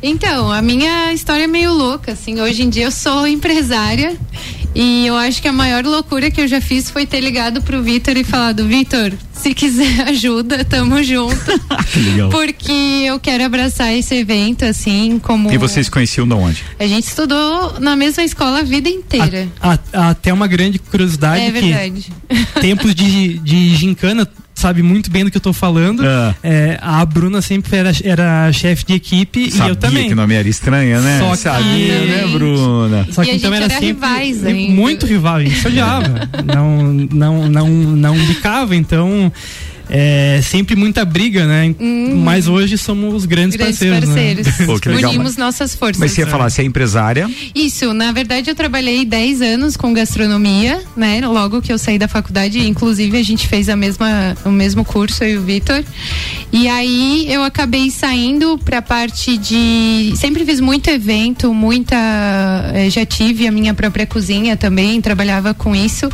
[0.03, 2.39] Então, a minha história é meio louca, assim.
[2.41, 4.17] Hoje em dia eu sou empresária
[4.73, 7.83] e eu acho que a maior loucura que eu já fiz foi ter ligado pro
[7.83, 11.35] Vitor e falado, Vitor, se quiser ajuda, tamo junto.
[11.91, 12.29] Que legal.
[12.29, 12.71] Porque
[13.05, 15.51] eu quero abraçar esse evento, assim, como.
[15.51, 16.63] E vocês conheciam de onde?
[16.79, 19.49] A gente estudou na mesma escola a vida inteira.
[19.59, 22.05] A- a- até uma grande curiosidade é que verdade.
[22.61, 24.25] tempos de, de gincana
[24.61, 26.03] sabe muito bem do que eu tô falando.
[26.05, 26.35] Ah.
[26.43, 30.07] É, a Bruna sempre era, era chefe de equipe Sabia e eu também.
[30.07, 31.19] que o nome era estranha, né?
[31.19, 32.33] Só que- Sabia, né, Exatamente.
[32.37, 33.07] Bruna?
[33.11, 34.71] Só E que a então era era sempre rivais ainda.
[34.73, 36.29] muito rival, a gente odiava.
[36.45, 39.31] não, não, não, não bicava, então
[39.91, 41.75] é sempre muita briga, né?
[42.23, 43.57] Mas hoje somos grandes, Hum.
[43.59, 44.09] Grandes parceiros.
[44.09, 44.15] né?
[44.35, 44.47] parceiros.
[44.65, 45.97] Pô, que legal, Unimos mas- nossas forças.
[45.99, 47.29] Mas você ia falar, você é empresária?
[47.53, 51.19] Isso, na verdade eu trabalhei 10 anos com gastronomia, né?
[51.27, 55.23] Logo que eu saí da faculdade, inclusive a gente fez a mesma, o mesmo curso,
[55.23, 55.83] eu e o Vitor.
[56.53, 60.13] E aí eu acabei saindo pra parte de.
[60.15, 61.95] Sempre fiz muito evento, muita.
[62.73, 66.09] eh, Já tive a minha própria cozinha também, trabalhava com isso.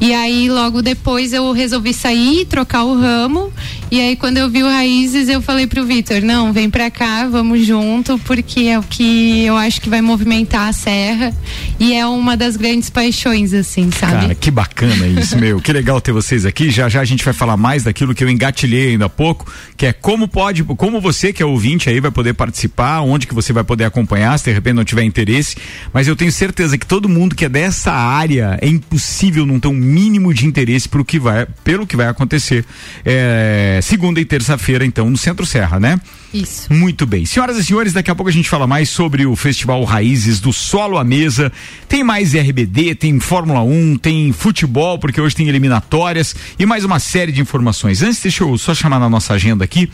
[0.00, 3.52] E aí logo depois eu resolvi sair, trocar o ramo.
[3.90, 7.28] E aí quando eu vi o Raízes, eu falei pro Vitor, não, vem pra cá,
[7.28, 11.32] vamos junto, porque é o que eu acho que vai movimentar a serra.
[11.78, 14.12] E é uma das grandes paixões, assim, sabe?
[14.12, 15.60] Cara, que bacana isso, meu.
[15.60, 16.70] Que legal ter vocês aqui.
[16.70, 19.86] Já já a gente vai falar mais daquilo que eu engatilhei ainda há pouco, que
[19.86, 23.52] é como pode, como você que é ouvinte aí vai poder participar, onde que você
[23.52, 25.56] vai poder acompanhar, se de repente não tiver interesse.
[25.92, 29.68] Mas eu tenho certeza que todo mundo que é dessa área é impossível não ter
[29.68, 32.64] um mínimo de interesse pro que vai, pelo que vai acontecer.
[33.04, 36.00] É, segunda e terça-feira, então, no Centro Serra, né?
[36.32, 36.72] Isso.
[36.72, 37.24] Muito bem.
[37.24, 40.52] Senhoras e senhores, daqui a pouco a gente fala mais sobre o Festival Raízes do
[40.52, 41.52] Solo à Mesa.
[41.88, 46.98] Tem mais RBD, tem Fórmula 1, tem futebol, porque hoje tem eliminatórias e mais uma
[46.98, 48.02] série de informações.
[48.02, 49.88] Antes, deixa eu só chamar na nossa agenda aqui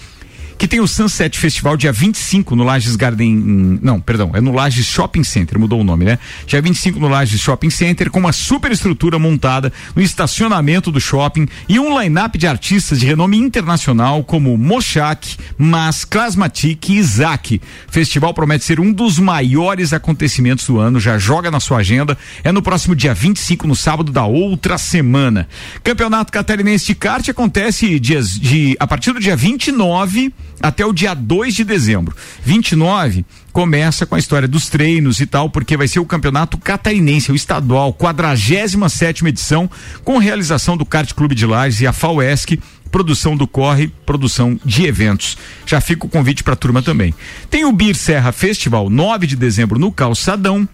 [0.60, 3.78] que tem o Sunset Festival dia 25 no Lages Garden.
[3.80, 6.18] Não, perdão, é no Lages Shopping Center, mudou o nome, né?
[6.46, 11.48] Dia 25 no Lages Shopping Center, com uma super estrutura montada no estacionamento do shopping
[11.66, 17.58] e um line-up de artistas de renome internacional como Moshak, Mas, Klasmatic e Isaac.
[17.88, 22.18] O festival promete ser um dos maiores acontecimentos do ano, já joga na sua agenda.
[22.44, 25.48] É no próximo dia 25, no sábado da outra semana.
[25.82, 30.30] Campeonato Catarinense de Kart acontece dias de a partir do dia 29
[30.62, 32.14] até o dia 2 de dezembro.
[32.44, 37.32] 29 começa com a história dos treinos e tal, porque vai ser o campeonato catarinense,
[37.32, 39.68] o estadual, 47 edição,
[40.04, 42.58] com realização do Kart Clube de Lages e a FAUESC
[42.90, 45.38] produção do Corre, produção de eventos.
[45.64, 47.14] Já fica o convite para a turma também.
[47.48, 50.68] Tem o Bir Serra Festival, 9 de dezembro no Calçadão.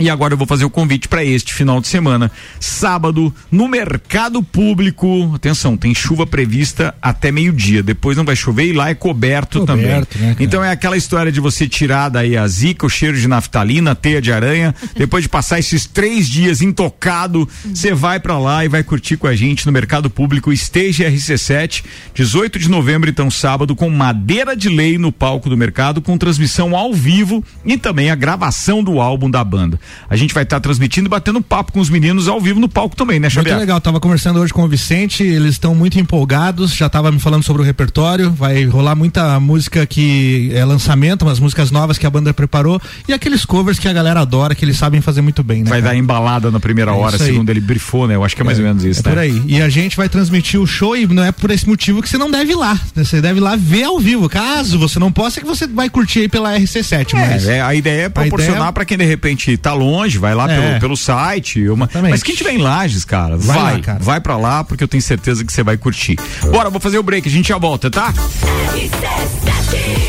[0.00, 2.30] E agora eu vou fazer o convite para este final de semana,
[2.60, 5.32] sábado, no mercado público.
[5.34, 7.82] Atenção, tem chuva prevista até meio-dia.
[7.82, 10.26] Depois não vai chover e lá é coberto, coberto também.
[10.28, 13.94] Né, então é aquela história de você tirar daí a zica, o cheiro de naftalina,
[13.94, 14.72] teia de aranha.
[14.94, 19.26] depois de passar esses três dias intocado, você vai para lá e vai curtir com
[19.26, 21.84] a gente no mercado público Stage RC7,
[22.14, 26.76] 18 de novembro, então sábado, com madeira de lei no palco do mercado, com transmissão
[26.76, 29.78] ao vivo e também a gravação do álbum da banda.
[30.08, 32.68] A gente vai estar tá transmitindo e batendo papo com os meninos ao vivo no
[32.68, 33.54] palco também, né, Xavier?
[33.54, 37.18] Muito legal, tava conversando hoje com o Vicente, eles estão muito empolgados, já tava me
[37.18, 42.06] falando sobre o repertório, vai rolar muita música que é lançamento, umas músicas novas que
[42.06, 45.42] a banda preparou e aqueles covers que a galera adora, que eles sabem fazer muito
[45.42, 45.70] bem, né?
[45.70, 45.92] Vai cara?
[45.92, 48.14] dar embalada na primeira é hora, segundo ele brifou, né?
[48.14, 49.10] Eu acho que é mais é, ou menos isso, é né?
[49.10, 49.42] por aí.
[49.46, 52.18] E a gente vai transmitir o show e não é por esse motivo que você
[52.18, 53.04] não deve ir lá, né?
[53.04, 54.28] Você deve ir lá ver ao vivo.
[54.28, 57.48] Caso você não possa, é que você vai curtir aí pela RC7, é, mas...
[57.48, 58.72] É, a ideia é proporcionar ideia...
[58.72, 60.56] para quem de repente tá longe, vai lá é.
[60.56, 61.68] pelo, pelo site.
[61.68, 61.88] Uma...
[62.02, 63.98] Mas quem tiver em Lages, cara, vai, vai, lá, cara.
[64.00, 66.16] vai pra lá, porque eu tenho certeza que você vai curtir.
[66.50, 68.12] Bora, vou fazer o break, a gente já volta, tá?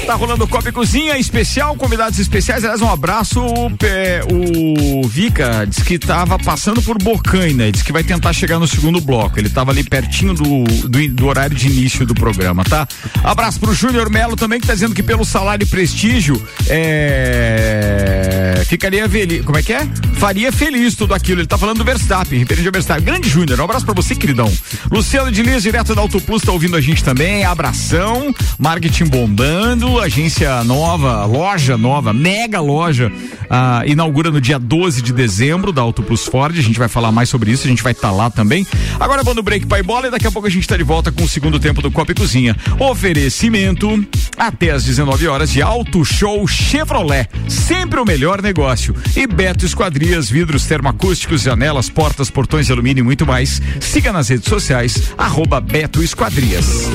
[0.05, 2.63] Tá rolando o Copa e Cozinha especial, convidados especiais.
[2.63, 3.39] Aliás, um abraço.
[3.83, 8.67] É, o Vika disse que tava passando por Bocaina, disse que vai tentar chegar no
[8.67, 9.37] segundo bloco.
[9.39, 12.87] Ele tava ali pertinho do, do, do horário de início do programa, tá?
[13.23, 19.07] Abraço pro Júnior Melo também, que tá dizendo que pelo salário e prestígio é, ficaria
[19.07, 19.45] feliz.
[19.45, 19.87] Como é que é?
[20.15, 21.41] Faria feliz tudo aquilo.
[21.41, 23.05] Ele tá falando do Verstappen, referente ao Verstappen.
[23.05, 24.51] Grande Júnior, um abraço pra você, queridão.
[24.91, 27.43] Luciano de Lias, direto da Auto Plus, tá ouvindo a gente também.
[27.43, 33.11] Abração, marketing bombando, agência nova, loja nova, mega loja,
[33.49, 36.57] ah, inaugura no dia 12 de dezembro da Auto Plus Ford.
[36.57, 38.65] A gente vai falar mais sobre isso, a gente vai estar tá lá também.
[38.99, 41.11] Agora vamos no break pai bola e daqui a pouco a gente tá de volta
[41.11, 42.55] com o segundo tempo do Copa e Cozinha.
[42.79, 44.05] Oferecimento
[44.37, 47.27] até às 19 horas de Auto Show Chevrolet.
[47.47, 48.95] Sempre o melhor negócio.
[49.15, 53.59] E Beto Esquadrias, vidros termoacústicos, janelas, portas, portões de alumínio e muito mais.
[53.79, 56.87] Siga nas redes sociais, arroba Beto Esquadrias.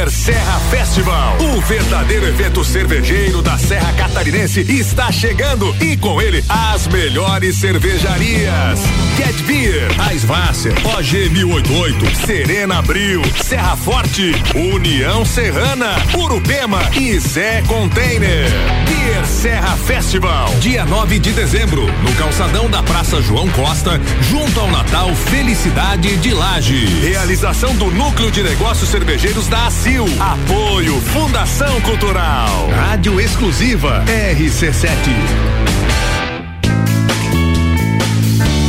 [0.00, 1.36] Beer Serra Festival.
[1.38, 8.80] O verdadeiro evento cervejeiro da Serra Catarinense está chegando e com ele as melhores cervejarias.
[9.18, 18.48] Get Beer, Aisvasser, OG 1088, Serena Abril, Serra Forte, União Serrana, Urupema e Zé Container.
[18.86, 24.70] Beer Serra Festival, dia 9 de dezembro, no calçadão da Praça João Costa, junto ao
[24.70, 26.86] Natal Felicidade de Laje.
[27.02, 30.04] Realização do Núcleo de Negócios Cervejeiros da ACIL.
[30.20, 32.68] Apoio Fundação Cultural.
[32.68, 34.86] Rádio exclusiva RC7.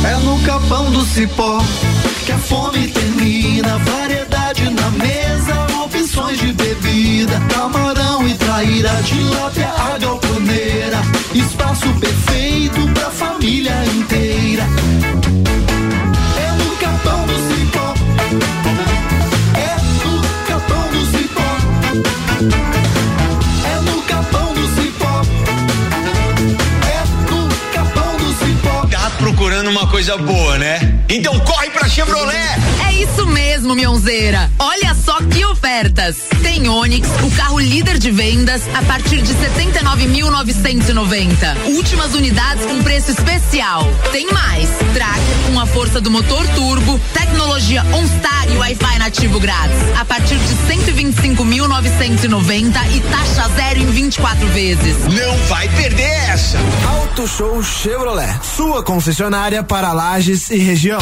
[0.04, 1.62] É no capão do cipó
[2.26, 3.78] que a fome termina.
[3.78, 7.40] Variedade na mesa, opções de bebida.
[7.54, 11.00] Camarão e traíra, tilápia, a galponeira.
[11.32, 14.66] Espaço perfeito pra família inteira.
[30.02, 30.91] Coisa boa, né?
[31.14, 32.34] Então corre pra Chevrolet!
[32.88, 34.50] É isso mesmo, Mionzeira.
[34.58, 36.16] Olha só que ofertas.
[36.42, 41.66] Tem Onix, o carro líder de vendas, a partir de 79.990.
[41.66, 43.86] Últimas unidades com preço especial.
[44.10, 44.70] Tem mais.
[44.94, 49.76] Tracker com a força do motor turbo, tecnologia OnStar e Wi-Fi nativo grátis.
[50.00, 50.54] A partir de
[50.90, 54.96] 125.990 e taxa zero em 24 vezes.
[55.04, 56.56] Não vai perder essa!
[56.88, 61.01] Auto Show Chevrolet, sua concessionária para Lages e região.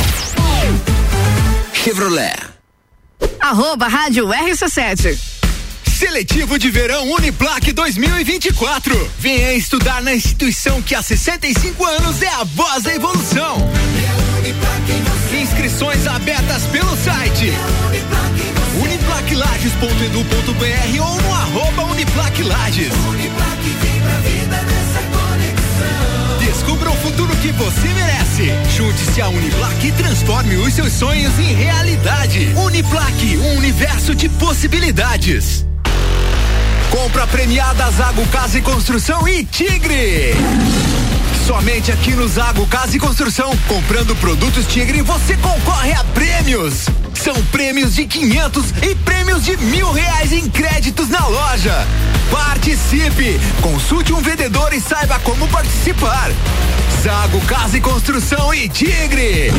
[1.73, 2.37] Chevrolet.
[3.41, 5.19] Arroba Rádio RC7.
[5.99, 9.11] Seletivo de Verão Uniplac 2024.
[9.19, 13.57] Venha estudar na instituição que há 65 anos é a voz da evolução.
[15.33, 17.53] Inscrições abertas pelo site
[18.81, 22.93] uniplaclages.edu.br ou no arroba Uniplaclages.
[26.71, 28.53] Descubra o futuro que você merece.
[28.77, 32.53] Junte-se à Uniplac e transforme os seus sonhos em realidade.
[32.55, 35.67] Uniplac, um universo de possibilidades.
[36.89, 40.33] Compra premiada Zago Casa e Construção e Tigre.
[41.45, 46.87] Somente aqui no Zago Casa e Construção, comprando produtos Tigre, você concorre a prêmios.
[47.23, 51.87] São prêmios de 500 e prêmios de mil reais em créditos na loja.
[52.31, 53.39] Participe!
[53.61, 56.31] Consulte um vendedor e saiba como participar.
[57.03, 59.53] Zago Casa e Construção e Tigre.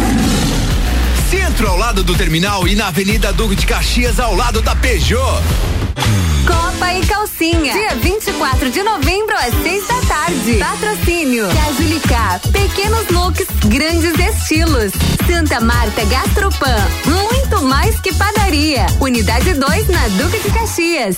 [1.30, 5.44] Centro ao lado do terminal e na Avenida Duque de Caxias ao lado da Peugeot.
[6.48, 7.74] Copa e Calcinha.
[7.74, 10.56] Dia 24 de novembro às 6 da tarde.
[10.56, 11.48] Patrocínio.
[11.48, 12.42] Cajulicá.
[12.52, 14.92] Pequenos looks, grandes estilos.
[15.32, 16.76] Santa Marta Gastropan.
[17.06, 18.86] Muito mais que padaria.
[19.00, 21.18] Unidade 2 na Duque de Caxias.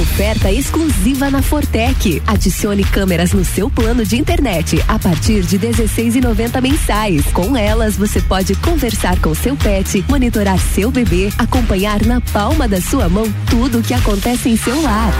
[0.00, 2.22] Oferta exclusiva na Fortec.
[2.24, 7.24] Adicione câmeras no seu plano de internet a partir de 16,90 mensais.
[7.32, 12.80] Com elas, você pode conversar com seu pet, monitorar seu bebê, acompanhar na palma da
[12.80, 15.12] sua mão tudo o que acontece em seu lar.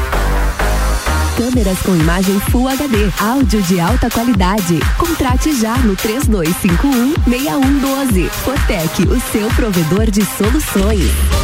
[1.37, 4.79] Câmeras com imagem Full HD, áudio de alta qualidade.
[4.97, 8.29] Contrate já no 3251 6112.
[8.45, 11.44] Fortec, o seu provedor de soluções.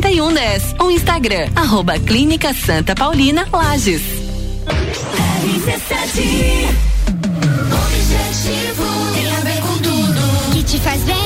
[0.00, 4.02] 7110 ou Instagram, arroba Clínica Santa Paulina Lages.
[7.82, 11.16] Objetivo tem a ver com tudo que te faz bem.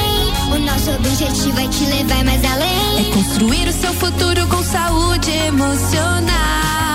[0.52, 3.08] O nosso objetivo é te levar mais além.
[3.08, 6.85] É construir o seu futuro com saúde emocional.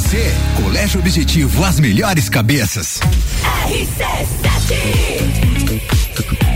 [0.00, 0.32] Você.
[0.56, 3.00] Colégio Objetivo, as melhores cabeças.
[3.68, 5.99] RC7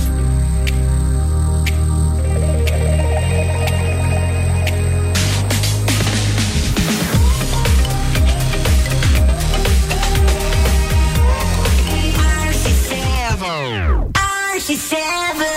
[14.65, 15.52] 67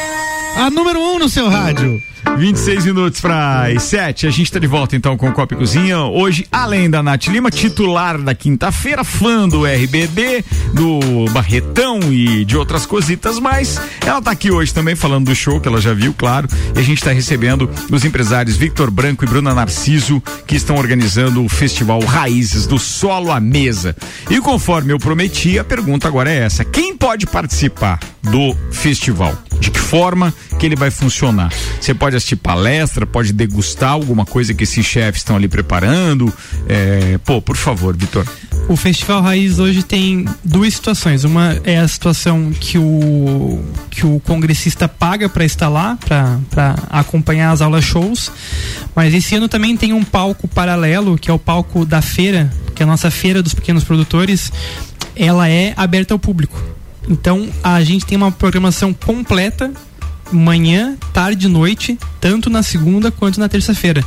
[0.57, 2.03] A número 1 um no seu rádio.
[2.38, 4.27] 26 minutos para as 7.
[4.27, 6.01] A gente está de volta então com o Copa e Cozinha.
[6.01, 12.57] Hoje, além da Nath Lima, titular da quinta-feira, fã do RBD, do Barretão e de
[12.57, 13.79] outras cositas mais.
[14.04, 16.48] Ela está aqui hoje também falando do show que ela já viu, claro.
[16.75, 21.44] E a gente está recebendo os empresários Victor Branco e Bruna Narciso, que estão organizando
[21.44, 23.94] o festival Raízes do Solo à Mesa.
[24.31, 29.46] E conforme eu prometi, a pergunta agora é essa: quem pode participar do festival?
[29.61, 31.52] De que forma que ele vai funcionar?
[31.81, 36.33] Você pode assistir palestra, pode degustar alguma coisa que esses chefes estão ali preparando.
[36.69, 38.27] É, pô, por favor, Vitor.
[38.69, 41.23] O Festival Raiz hoje tem duas situações.
[41.23, 45.96] Uma é a situação que o, que o congressista paga para estar lá,
[46.50, 48.33] para acompanhar as aulas shows.
[48.94, 52.83] Mas esse ano também tem um palco paralelo, que é o palco da feira, que
[52.83, 54.52] é a nossa feira dos pequenos produtores.
[55.15, 56.75] Ela é aberta ao público.
[57.09, 59.73] Então a gente tem uma programação completa
[60.33, 64.04] manhã, tarde e noite, tanto na segunda quanto na terça-feira.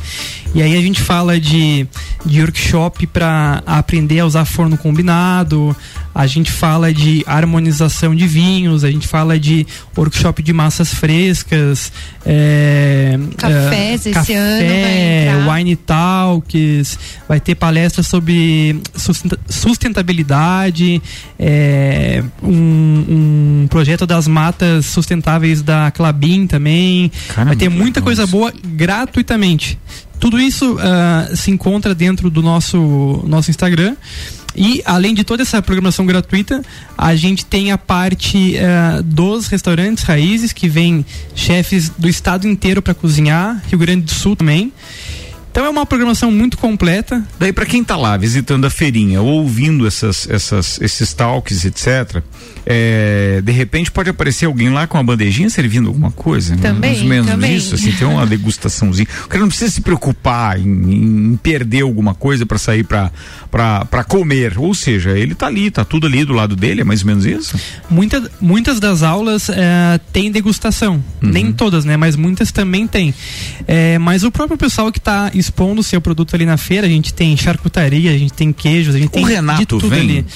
[0.52, 1.86] E aí a gente fala de,
[2.26, 5.74] de workshop para aprender a usar forno combinado,
[6.12, 9.64] a gente fala de harmonização de vinhos, a gente fala de
[9.96, 11.92] workshop de massas frescas,
[12.26, 15.54] é, Cafés é, esse café, ano vai entrar.
[15.56, 16.98] wine talks,
[17.28, 21.00] vai ter palestra sobre sustenta- sustentabilidade,
[21.38, 27.10] é, um, um projeto das matas sustentáveis da Clabin também.
[27.36, 29.78] vai ter muita coisa boa gratuitamente.
[30.20, 33.96] Tudo isso ah, se encontra dentro do nosso, nosso Instagram.
[34.54, 36.62] E além de toda essa programação gratuita,
[36.98, 41.06] a gente tem a parte eh, dos restaurantes raízes, que vem
[41.36, 44.72] chefes do estado inteiro para cozinhar, Rio Grande do Sul também.
[45.50, 47.22] Então é uma programação muito completa.
[47.38, 52.22] Daí para quem tá lá visitando a feirinha, ou ouvindo essas, essas, esses talks, etc.
[52.64, 56.54] é, de repente pode aparecer alguém lá com uma bandejinha servindo alguma coisa.
[56.54, 56.62] né?
[56.62, 57.56] Também, Mais ou menos também.
[57.56, 59.08] isso, assim, tem uma degustaçãozinha.
[59.24, 63.10] O cara não precisa se preocupar em, em perder alguma coisa para sair para
[63.50, 64.56] para comer.
[64.56, 67.24] Ou seja, ele tá ali, tá tudo ali do lado dele, é mais ou menos
[67.26, 67.58] isso?
[67.90, 71.02] Muita, muitas das aulas eh, têm degustação.
[71.20, 71.96] Nem todas, né?
[71.96, 73.12] Mas muitas também têm.
[73.66, 76.90] Eh, mas o próprio pessoal que está expondo o seu produto ali na feira, a
[76.90, 80.00] gente tem charcutaria, a gente tem queijos, a gente tem Renato de tudo vem?
[80.00, 80.26] ali.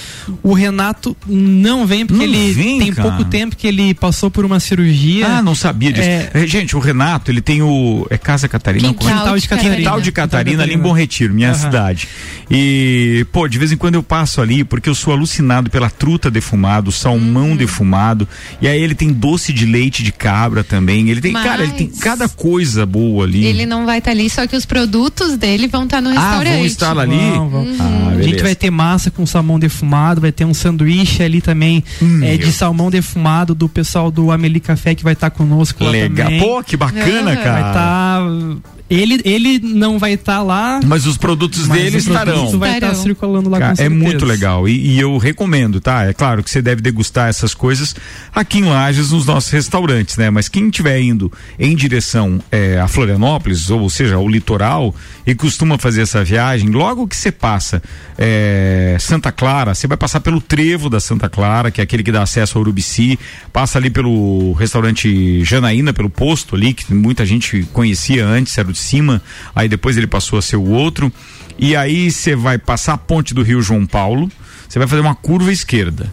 [0.42, 3.08] O Renato não vem porque Não ele vem, tem cara.
[3.10, 5.26] pouco tempo que ele passou por uma cirurgia.
[5.26, 6.08] Ah, não sabia disso.
[6.08, 8.06] É, É, gente, o Renato, ele tem o.
[8.10, 8.88] É Casa Catarina?
[8.88, 9.38] Quintal Como é?
[9.38, 9.76] de Catarina.
[9.76, 10.78] Quintal de Catarina, ali em.
[10.78, 11.58] Bom Retiro, minha Aham.
[11.58, 12.08] cidade.
[12.50, 16.30] E, pô, de vez em quando eu passo ali, porque eu sou alucinado pela truta
[16.30, 17.56] defumada, o salmão Uhum.
[17.56, 18.28] defumado.
[18.60, 21.08] E aí ele tem doce de leite de cabra também.
[21.10, 23.44] Ele tem, cara, ele tem Mas- cada coisa boa ali.
[23.44, 24.93] Ele não vai estar ali, só que os produtos
[25.38, 26.56] dele vão estar no Ah, restaurante.
[26.56, 27.30] vão estar ali?
[27.32, 27.62] Vão, vão.
[27.64, 27.76] Uhum.
[27.80, 31.82] Ah, a gente vai ter massa com salmão defumado, vai ter um sanduíche ali também
[32.00, 32.38] é, meu.
[32.38, 36.26] de salmão defumado do pessoal do Ameli Café que vai estar conosco lá Legal.
[36.26, 36.40] também.
[36.40, 37.42] Pô, que bacana, Aham.
[37.42, 37.60] cara.
[37.60, 38.73] Vai estar.
[38.88, 40.78] Ele, ele não vai estar lá.
[40.84, 42.58] Mas os produtos mas dele o produto estarão.
[42.58, 43.02] vai estar Estarão.
[43.02, 44.04] circulando lá Cara, com é certeza.
[44.04, 46.04] muito legal e, e eu recomendo, tá?
[46.04, 47.96] É claro que você deve degustar essas coisas
[48.34, 50.28] aqui em Lages nos nossos restaurantes, né?
[50.28, 54.94] Mas quem estiver indo em direção é, a Florianópolis, ou seja, ao litoral,
[55.26, 57.82] e costuma fazer essa viagem, logo que você passa
[58.18, 62.12] é, Santa Clara, você vai passar pelo trevo da Santa Clara, que é aquele que
[62.12, 63.18] dá acesso ao Urubici,
[63.50, 68.73] passa ali pelo restaurante Janaína, pelo posto ali, que muita gente conhecia antes, era o
[68.74, 69.22] de cima,
[69.54, 71.12] aí depois ele passou a ser o outro.
[71.58, 74.30] E aí você vai passar a ponte do Rio João Paulo,
[74.68, 76.12] você vai fazer uma curva esquerda.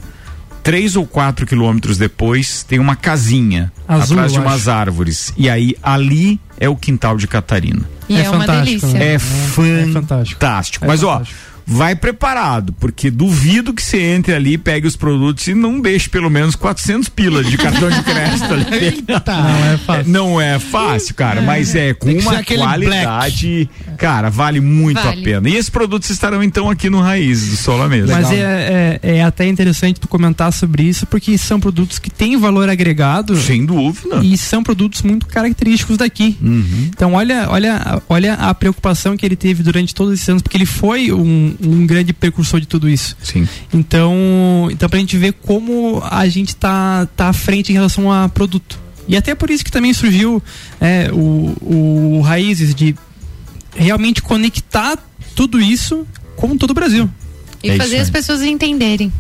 [0.64, 5.34] Três ou quatro quilômetros depois tem uma casinha Azul, atrás de umas árvores.
[5.36, 7.82] E aí ali é o quintal de Catarina.
[8.08, 9.00] E é, uma fantástico, delícia.
[9.00, 9.14] né?
[9.16, 10.40] É, fantástico.
[10.40, 10.86] fantástico.
[10.86, 11.51] É Mas fantástico.
[11.66, 16.30] Vai preparado, porque duvido que você entre ali, pegue os produtos e não deixe pelo
[16.30, 19.04] menos 400 pilas de cartão de crédito ali.
[19.08, 20.12] Não é fácil.
[20.12, 25.22] Não é fácil, cara, mas é com uma qualidade, cara, vale muito Vale.
[25.22, 25.50] a pena.
[25.50, 28.12] E esses produtos estarão então aqui no Raiz do Sola mesmo.
[28.12, 32.38] Mas é, é, é até interessante tu comentar sobre isso, porque são produtos que têm
[32.38, 34.22] valor agregado Sem dúvida.
[34.24, 36.38] e são produtos muito característicos daqui.
[36.42, 36.90] Uhum.
[36.90, 40.66] Então olha, olha, olha a preocupação que ele teve durante todos esses anos, porque ele
[40.66, 43.16] foi um, um grande precursor de tudo isso.
[43.22, 43.48] Sim.
[43.74, 48.30] Então, então pra gente ver como a gente tá, tá à frente em relação a
[48.30, 48.80] produto.
[49.08, 50.42] E até por isso que também surgiu
[50.80, 52.96] é, o, o Raízes de
[53.76, 54.98] realmente conectar
[55.36, 57.10] tudo isso com todo o Brasil.
[57.64, 59.12] E É fazer as pessoas entenderem.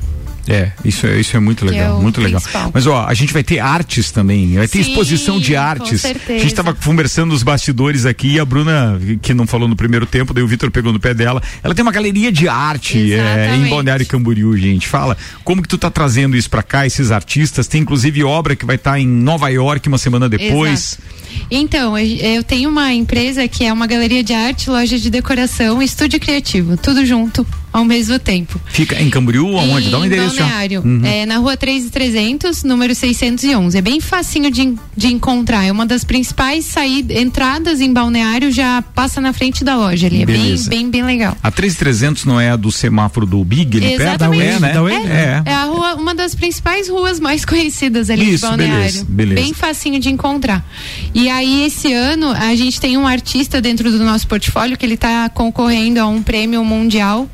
[0.48, 2.42] É, isso é, isso é muito Que legal, é muito legal.
[2.42, 2.72] principal.
[2.74, 6.02] Mas ó, a gente vai ter artes também, vai ter Sim, exposição de com artes.
[6.02, 6.34] certeza.
[6.34, 10.06] A gente tava conversando nos bastidores aqui e a Bruna, que não falou no primeiro
[10.06, 11.42] tempo, daí o Vitor pegou no pé dela.
[11.64, 13.70] Ela tem uma galeria de arte é, em.
[13.70, 14.88] Balneário Camboriú, gente.
[14.88, 17.68] Fala, como que tu tá trazendo isso pra cá, esses artistas?
[17.68, 20.98] Tem inclusive obra que vai estar em Nova York uma semana depois.
[21.00, 21.46] Exato.
[21.50, 26.20] Então, eu- tenho uma empresa que é uma galeria de arte, loja de decoração estúdio
[26.20, 28.60] criativo, tudo junto ao mesmo tempo.
[28.68, 29.90] Fica em Camboriú, aonde?
[29.90, 30.38] Dá um endereço.
[30.38, 31.02] Balneário, Uhum.
[31.06, 33.78] é, na rua 3300, número 611.
[33.78, 35.66] É bem facinho de, de encontrar.
[35.66, 40.24] É uma das principais saídas, entradas em Balneário, já passa na frente da loja ali.
[40.24, 40.70] É bem, Beleza.
[40.70, 41.38] bem, bem legal.
[41.42, 44.02] A 3300 não é a do semáforo do Big, ali perto?
[44.02, 44.44] Exatamente.
[44.44, 45.44] É, né?
[45.46, 48.78] É, é a rua, uma das principais ruas mais conhecidas ali Isso, de Balneário.
[48.78, 49.42] beleza, beleza.
[49.42, 50.66] Bem facinho de encontrar.
[51.14, 54.96] E aí, esse ano, a gente tem um artista dentro do nosso portfólio que ele
[54.96, 57.30] está concorrendo a um prêmio mundial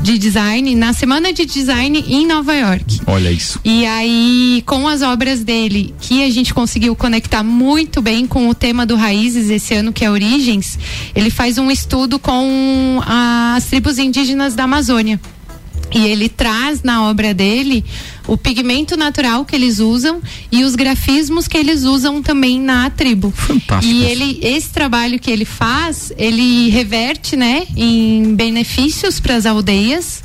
[0.00, 3.00] de design na semana de design em Nova York.
[3.06, 3.60] Olha isso.
[3.64, 8.54] E aí, com as obras dele, que a gente conseguiu conectar muito bem com o
[8.54, 10.78] tema do Raízes esse ano, que é Origens,
[11.14, 15.20] ele faz um estudo com as tribos indígenas da Amazônia.
[15.90, 17.84] E ele traz na obra dele
[18.28, 20.20] o pigmento natural que eles usam
[20.52, 23.32] e os grafismos que eles usam também na tribo.
[23.34, 23.92] Fantástico.
[23.92, 30.22] E ele, esse trabalho que ele faz, ele reverte, né, em benefícios para as aldeias.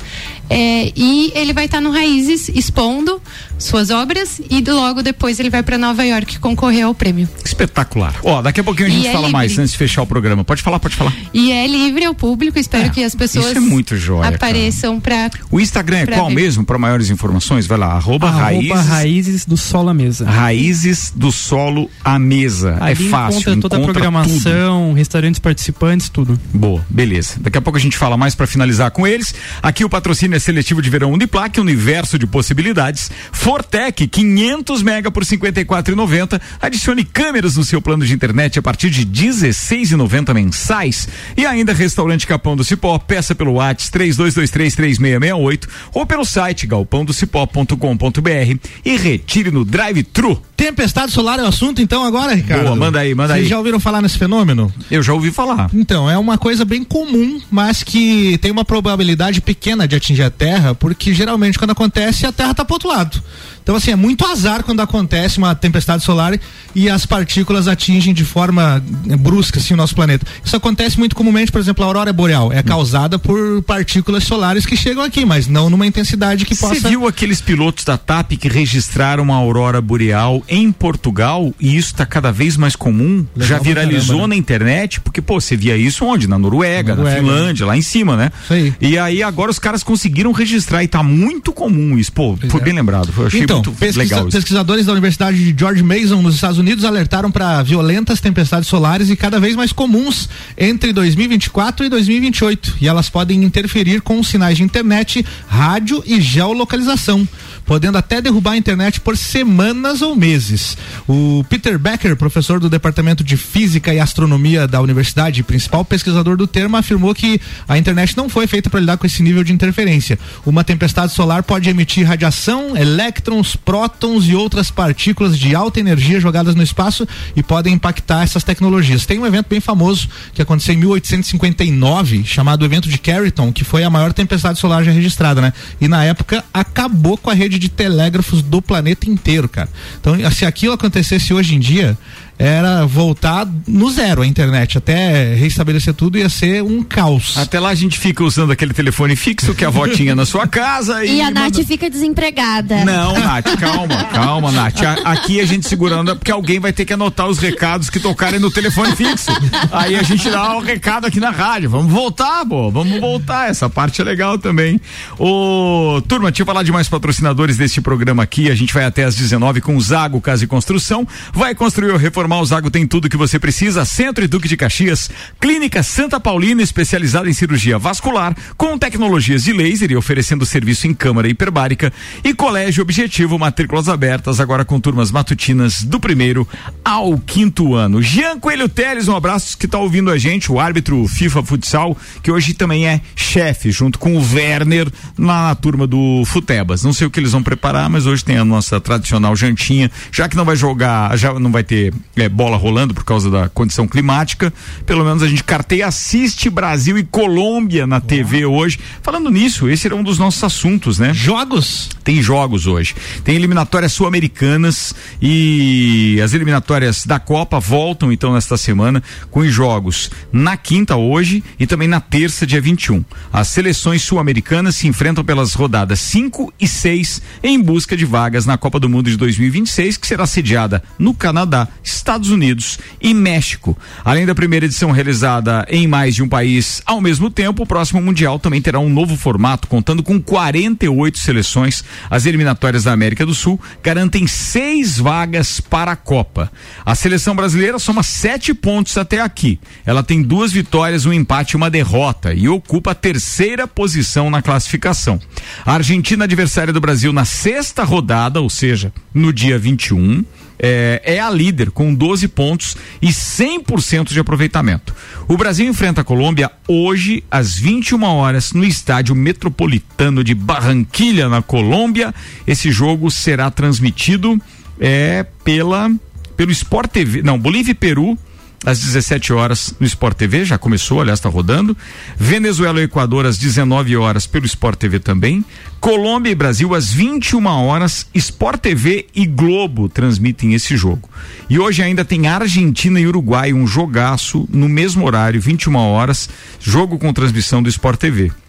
[0.50, 3.20] é, e ele vai estar no Raízes expondo
[3.58, 7.28] suas obras e logo depois ele vai para Nova York concorrer ao prêmio.
[7.44, 8.14] Espetacular.
[8.22, 9.32] Ó, daqui a pouquinho a gente é fala livre.
[9.32, 10.44] mais antes de fechar o programa.
[10.44, 11.12] Pode falar, pode falar.
[11.32, 15.30] E é livre ao público, espero que as pessoas isso é muito joia, apareçam para
[15.50, 16.34] O Instagram é qual ver.
[16.34, 16.64] mesmo?
[16.64, 20.24] Para maiores informações, vai lá, arroba, Arroba raízes, raízes do solo à mesa.
[20.24, 22.76] raízes do solo à mesa.
[22.80, 26.36] Ali é fácil, encontra toda a encontra programação, restaurantes participantes, tudo.
[26.36, 26.40] tudo.
[26.52, 27.34] Boa, beleza.
[27.40, 29.34] Daqui a pouco a gente fala mais para finalizar com eles.
[29.62, 33.10] Aqui o patrocínio é seletivo de verão Uniplac, universo de possibilidades.
[33.44, 36.40] Fortec, 500 mega por 54,90.
[36.62, 41.06] Adicione câmeras no seu plano de internet a partir de 16,90 mensais.
[41.36, 48.96] E ainda restaurante Capão do Cipó, peça pelo WhatsApp 32233668 ou pelo site galpãodocipó.com.br e
[48.96, 50.42] retire no drive-thru.
[50.56, 52.64] Tempestade solar é o assunto então agora, Ricardo?
[52.64, 53.50] Boa, manda aí, manda Vocês aí.
[53.50, 54.72] já ouviram falar nesse fenômeno?
[54.90, 55.68] Eu já ouvi falar.
[55.74, 60.30] Então, é uma coisa bem comum, mas que tem uma probabilidade pequena de atingir a
[60.30, 63.22] Terra, porque geralmente quando acontece, a Terra tá pro outro lado.
[63.64, 66.38] Então, assim, é muito azar quando acontece uma tempestade solar
[66.74, 70.26] e as partículas atingem de forma eh, brusca, assim, o nosso planeta.
[70.44, 72.52] Isso acontece muito comumente, por exemplo, a aurora boreal.
[72.52, 76.88] É causada por partículas solares que chegam aqui, mas não numa intensidade que Você possa...
[76.90, 82.04] viu aqueles pilotos da TAP que registraram a aurora boreal em Portugal e isso está
[82.04, 83.26] cada vez mais comum?
[83.34, 84.34] Legal Já viralizou caramba, né?
[84.34, 86.28] na internet, porque pô, você via isso onde?
[86.28, 88.30] Na Noruega, Noruega, na Finlândia, lá em cima, né?
[88.44, 88.74] Isso aí.
[88.78, 92.12] E aí agora os caras conseguiram registrar e tá muito comum isso.
[92.12, 92.64] Pô, foi é.
[92.64, 93.08] bem lembrado.
[93.16, 94.36] Eu achei então, muito pesquisa- legal isso.
[94.36, 99.16] pesquisadores da Universidade de George Mason nos Estados Unidos alertaram para violentas tempestades solares e
[99.16, 102.76] cada vez mais comuns entre 2024 e 2028.
[102.80, 107.26] E elas podem interferir com os sinais de internet, rádio e geolocalização,
[107.66, 110.76] podendo até derrubar a internet por semanas ou meses.
[111.08, 116.36] O Peter Becker, professor do Departamento de Física e Astronomia da Universidade, e principal pesquisador
[116.36, 119.52] do termo, afirmou que a internet não foi feita para lidar com esse nível de
[119.52, 120.18] interferência.
[120.46, 126.54] Uma tempestade solar pode emitir radiação, elétrons, prótons e outras partículas de alta energia jogadas
[126.54, 129.04] no espaço e podem impactar essas tecnologias.
[129.04, 133.84] Tem um evento bem famoso que aconteceu em 1859, chamado evento de Carrington, que foi
[133.84, 135.52] a maior tempestade solar já registrada, né?
[135.80, 139.68] E na época acabou com a rede de telégrafos do planeta inteiro, cara.
[140.00, 141.98] Então, se aquilo acontecesse hoje em dia,
[142.38, 147.36] era voltar no zero a internet, até restabelecer tudo ia ser um caos.
[147.38, 150.46] Até lá a gente fica usando aquele telefone fixo que a avó tinha na sua
[150.46, 151.16] casa e.
[151.16, 152.84] E a manda- Nath fica desempregada.
[152.84, 154.82] Não, Nath, calma, calma, Nath.
[154.82, 158.40] A- Aqui a gente segurando, porque alguém vai ter que anotar os recados que tocarem
[158.40, 159.30] no telefone fixo.
[159.70, 161.70] Aí a gente dá o recado aqui na rádio.
[161.70, 163.48] Vamos voltar, pô, vamos voltar.
[163.48, 164.80] Essa parte é legal também.
[165.18, 168.50] Ô, turma, deixa eu falar de mais patrocinadores deste programa aqui.
[168.50, 171.06] A gente vai até às 19 com o Zago Casa e Construção.
[171.32, 173.84] Vai construir ou reformar, o Zago tem tudo que você precisa.
[173.84, 175.10] Centro e Duque de Caxias.
[175.40, 180.94] Clínica Santa Paulina, especializada em cirurgia vascular, com tecnologias de laser e oferecendo serviço em
[180.94, 181.92] câmara hiperbárica.
[182.22, 186.48] E Colégio Objetivo, matrículas abertas, agora com turmas matutinas do primeiro
[186.84, 188.02] ao quinto ano.
[188.02, 192.30] Jean Coelho Teles, um abraço que está ouvindo a gente, o árbitro FIFA Futsal, que
[192.30, 196.82] hoje também é chefe, junto com o Werner, na turma do Futebas.
[196.82, 200.28] Não sei o que eles vão preparar, mas hoje tem a nossa tradicional jantinha, já
[200.28, 203.86] que não vai jogar, já não vai ter é, bola rolando por causa da condição
[203.86, 204.52] climática.
[204.86, 208.78] Pelo menos a gente carteia, assiste Brasil e Colômbia na TV hoje.
[209.02, 211.12] Falando nisso, esse era um dos nossos assuntos, né?
[211.12, 211.90] Jogos?
[212.02, 212.94] Tem jogos hoje.
[213.22, 220.10] Tem eliminatórias sul-americanas e as eliminatórias da Copa voltam então nesta semana com os jogos
[220.32, 223.04] na quinta hoje e também na terça, dia 21.
[223.32, 228.56] As seleções sul-americanas se enfrentam pelas rodadas 5 e 6 em busca de vagas na
[228.56, 233.76] Copa do Mundo de 2026, que será sediada no Canadá, Estados Unidos e México.
[234.04, 238.00] Além da primeira edição realizada em mais de um país ao mesmo tempo, o próximo
[238.00, 241.82] Mundial também terá um novo formato, contando com 48 seleções.
[242.10, 246.52] As eliminatórias da América do Sul garantem seis vagas para a Copa.
[246.84, 249.58] A seleção brasileira soma sete pontos até aqui.
[249.86, 254.42] Ela tem duas vitórias, um empate e uma derrota e ocupa a terceira posição na
[254.42, 255.18] classificação.
[255.64, 260.24] A Argentina, adversária do Brasil na sexta rodada, ou seja, no dia 21
[260.58, 264.94] é, é a líder com 12 pontos e 100% de aproveitamento.
[265.26, 271.42] O Brasil enfrenta a Colômbia hoje às 21 horas no estádio Metropolitano de Barranquilha, na
[271.42, 272.14] Colômbia.
[272.46, 274.40] Esse jogo será transmitido
[274.78, 275.90] é, pela
[276.36, 278.18] pelo Sport TV, não, Bolívia e Peru
[278.64, 281.76] às 17 horas no Sport TV, já começou, aliás, está rodando.
[282.16, 285.44] Venezuela e Equador às 19 horas pelo Sport TV também.
[285.80, 291.08] Colômbia e Brasil às 21 horas, Sport TV e Globo transmitem esse jogo.
[291.48, 296.98] E hoje ainda tem Argentina e Uruguai, um jogaço no mesmo horário, 21 horas, jogo
[296.98, 298.43] com transmissão do Sport TV.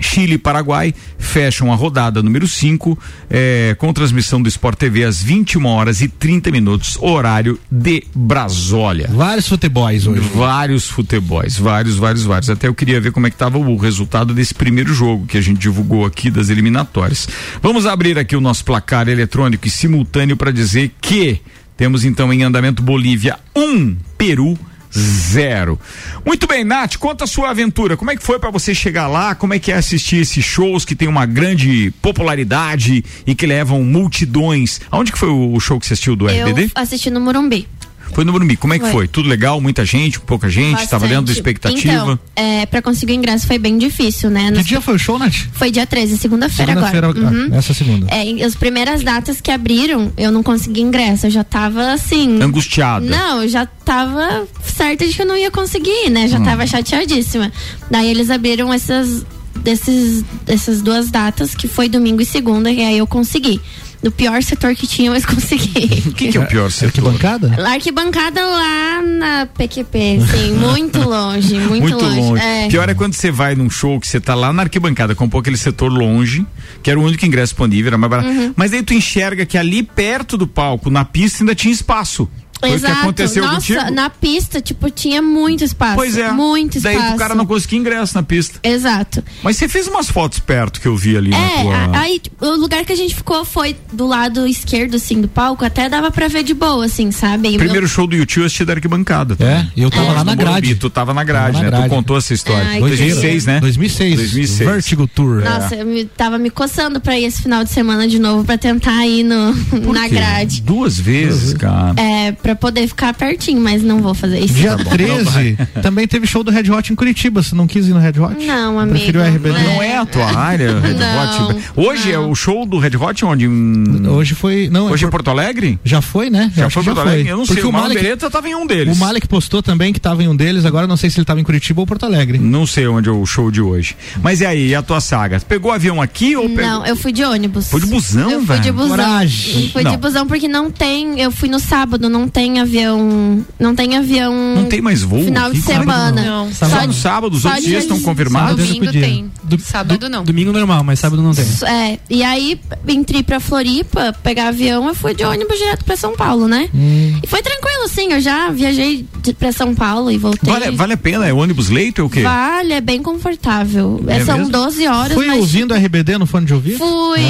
[0.00, 2.98] Chile e Paraguai fecham a rodada número 5
[3.30, 9.08] eh, com transmissão do Sport TV às 21 horas e 30 minutos, horário de Brasólia.
[9.12, 10.20] Vários futebols hoje.
[10.34, 12.50] Vários futebols, vários, vários, vários.
[12.50, 15.40] Até eu queria ver como é que estava o resultado desse primeiro jogo que a
[15.40, 17.28] gente divulgou aqui das eliminatórias.
[17.62, 21.40] Vamos abrir aqui o nosso placar eletrônico e simultâneo para dizer que
[21.76, 24.58] temos então em andamento Bolívia 1, um, Peru
[24.96, 25.78] zero.
[26.24, 27.96] Muito bem, Nath, conta a sua aventura.
[27.96, 29.34] Como é que foi para você chegar lá?
[29.34, 33.82] Como é que é assistir esses shows que tem uma grande popularidade e que levam
[33.82, 34.80] multidões?
[34.90, 36.70] Aonde que foi o show que você assistiu do Eu RBD?
[36.74, 37.68] assisti no Morumbi.
[38.12, 38.56] Foi no Morumbi.
[38.56, 38.92] Como é que Foi.
[38.92, 39.08] foi?
[39.08, 39.60] Tudo legal?
[39.60, 40.18] Muita gente?
[40.20, 40.82] Pouca gente?
[40.82, 41.92] Estava dentro da expectativa?
[41.92, 44.46] Então, é, pra conseguir o ingresso foi bem difícil, né?
[44.46, 45.34] Que Nas- dia foi o show, Nath?
[45.52, 47.26] Foi dia 13, segunda-feira Segunda-feira, agora.
[47.26, 47.48] Uhum.
[47.52, 48.06] ah, essa segunda.
[48.10, 51.26] É, as primeiras datas que abriram, eu não consegui ingresso.
[51.26, 52.40] Eu já tava assim.
[52.42, 53.04] Angustiada.
[53.04, 56.26] Não, eu já tava certa de que eu não ia conseguir, né?
[56.28, 56.44] Já Hum.
[56.44, 57.52] tava chateadíssima.
[57.90, 59.24] Daí eles abriram essas,
[59.56, 63.60] desses, essas duas datas, que foi domingo e segunda, e aí eu consegui.
[64.06, 66.04] No pior setor que tinha, mas consegui.
[66.06, 66.86] O que, que é o pior setor?
[66.86, 67.56] Arquibancada?
[67.58, 72.42] A arquibancada lá na PQP, sim, muito longe, muito, Muito longe.
[72.42, 72.68] É.
[72.68, 75.56] Pior é quando você vai num show que você tá lá na arquibancada, comprou aquele
[75.56, 76.46] setor longe,
[76.82, 78.28] que era o único ingresso disponível, era mais barato.
[78.28, 78.54] Uhum.
[78.54, 82.28] Mas aí tu enxerga que ali perto do palco, na pista, ainda tinha espaço.
[82.58, 83.00] Foi o que Exato.
[83.00, 83.90] aconteceu Nossa, contigo?
[83.92, 85.96] na pista, tipo, tinha muito espaço.
[85.96, 86.30] Pois é.
[86.32, 86.98] Muito espaço.
[86.98, 88.58] Daí o cara não conseguia ingresso na pista.
[88.62, 89.22] Exato.
[89.42, 91.98] Mas você fez umas fotos perto que eu vi ali na É, tua...
[92.00, 95.64] aí tipo, o lugar que a gente ficou foi do lado esquerdo, assim, do palco,
[95.64, 97.48] até dava pra ver de boa, assim, sabe?
[97.50, 99.36] E Primeiro eu- show do YouTube eu assisti da arquibancada.
[99.40, 100.50] É, eu tava Mas lá no na grade.
[100.68, 101.70] Morumbi, Tu tava na grade, Tava na né?
[101.70, 101.88] grade.
[101.90, 102.66] Tu contou essa história.
[102.68, 103.60] Ai, 2006, né?
[103.60, 104.16] 2006.
[104.16, 104.68] 2006.
[104.70, 105.42] Vertigo Tour.
[105.42, 108.56] Nossa, eu me, tava me coçando pra ir esse final de semana de novo pra
[108.58, 109.52] tentar ir no,
[109.92, 110.14] na quê?
[110.14, 110.62] grade.
[110.62, 111.94] Duas vezes, cara.
[112.00, 114.54] É, pra poder ficar pertinho, mas não vou fazer isso.
[114.54, 117.42] Dia Tá bom, 13, também teve show do Red Hot em Curitiba.
[117.42, 118.46] Você não quis ir no Red Hot?
[118.46, 118.96] Não, amigo.
[118.96, 119.58] Preferiu o RBD?
[119.64, 121.62] Não é a tua área, Red Não, Hot.
[121.74, 123.46] Hoje é o show do Red Hot onde?
[123.46, 124.06] Em...
[124.06, 124.68] Hoje foi.
[124.70, 125.76] Não, Hoje é em Porto Alegre?
[125.84, 126.52] Já foi, né?
[126.56, 127.28] Já foi Porto Alegre?
[127.28, 128.96] Eu não sei, Porque o o Malek, Malek tava em um deles.
[128.96, 131.40] o Malek postou também que tava em um deles, agora não sei se ele tava
[131.40, 132.38] em Curitiba ou Porto Alegre.
[132.38, 133.96] Não sei onde é o show de hoje.
[134.22, 135.40] Mas e aí, e a tua saga?
[135.40, 136.64] Pegou avião aqui ou pegou...
[136.64, 137.68] Não, eu fui de ônibus.
[137.70, 138.74] Foi de busão, Eu fui de velho?
[138.74, 138.88] busão.
[138.96, 139.70] Coragem.
[139.70, 139.90] Fui Não.
[139.90, 141.20] de busão porque não tem.
[141.20, 143.42] Eu fui no sábado, não tem avião.
[143.58, 144.30] Não tem avião.
[144.54, 146.22] Não tem mais voo Final de semana.
[146.22, 146.52] Não.
[146.52, 148.66] Só no sábado, os só outros dias estão confirmados?
[148.66, 149.00] Domingo podia.
[149.00, 149.32] tem.
[149.42, 150.22] Do- Sábado não.
[150.22, 151.46] Domingo normal, mas sábado não tem.
[151.66, 156.14] É, e aí entrei pra Floripa, pegar avião, eu fui de ônibus direto pra São
[156.14, 156.68] Paulo, né?
[156.74, 157.15] Hum.
[157.22, 160.52] E foi tranquilo, assim, eu já viajei de, pra São Paulo e voltei.
[160.52, 161.26] Vale, vale a pena?
[161.26, 162.22] É ônibus leito ou o quê?
[162.22, 164.02] Vale, é bem confortável.
[164.06, 164.52] É É, são mesmo?
[164.52, 166.78] 12 horas, Foi mas ouvindo RBD no fone de ouvido?
[166.78, 167.20] fui.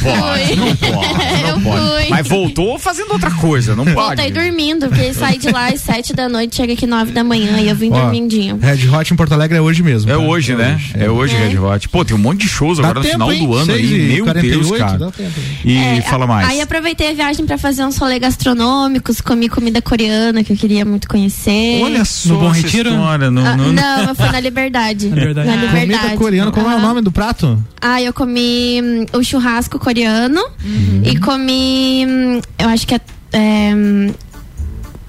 [0.00, 0.56] fui.
[0.56, 0.96] Não pode,
[1.42, 1.80] não eu pode.
[2.02, 2.08] fui.
[2.10, 3.94] Mas voltou fazendo outra coisa, não pode.
[4.22, 7.58] Voltei dormindo, porque saí de lá às 7 da noite, chega aqui 9 da manhã
[7.60, 8.58] e eu vim Ó, dormindinho.
[8.60, 10.10] Red Hot em Porto Alegre é hoje mesmo.
[10.10, 10.18] É tá?
[10.20, 10.80] hoje, né?
[10.94, 11.48] É hoje, É.
[11.48, 11.88] Red Hot.
[11.88, 13.46] Pô, tem um monte de shows Dá agora no tempo, final hein?
[13.46, 14.08] do ano Seis aí.
[14.14, 14.98] Meu 48, Deus, cara.
[14.98, 15.40] dá tempo.
[15.64, 16.48] E É, fala mais.
[16.48, 20.84] Aí aproveitei a viagem pra fazer uns rolê gastronômicos, comi comida coreana que eu queria
[20.84, 21.80] muito conhecer.
[21.82, 22.90] Olha só No Bom Retiro?
[22.90, 23.30] história.
[23.30, 25.08] No, Ah, no- não, eu fui na Liberdade.
[25.10, 25.48] Na Liberdade.
[25.48, 25.56] Na Ah.
[25.56, 25.88] Liberdade.
[26.02, 27.62] Comida coreana, como é o nome do prato?
[27.80, 31.02] Ah, eu comi hum, o churrasco coreano Uhum.
[31.04, 33.00] e comi, hum, eu acho que é,
[33.32, 34.12] é, hum,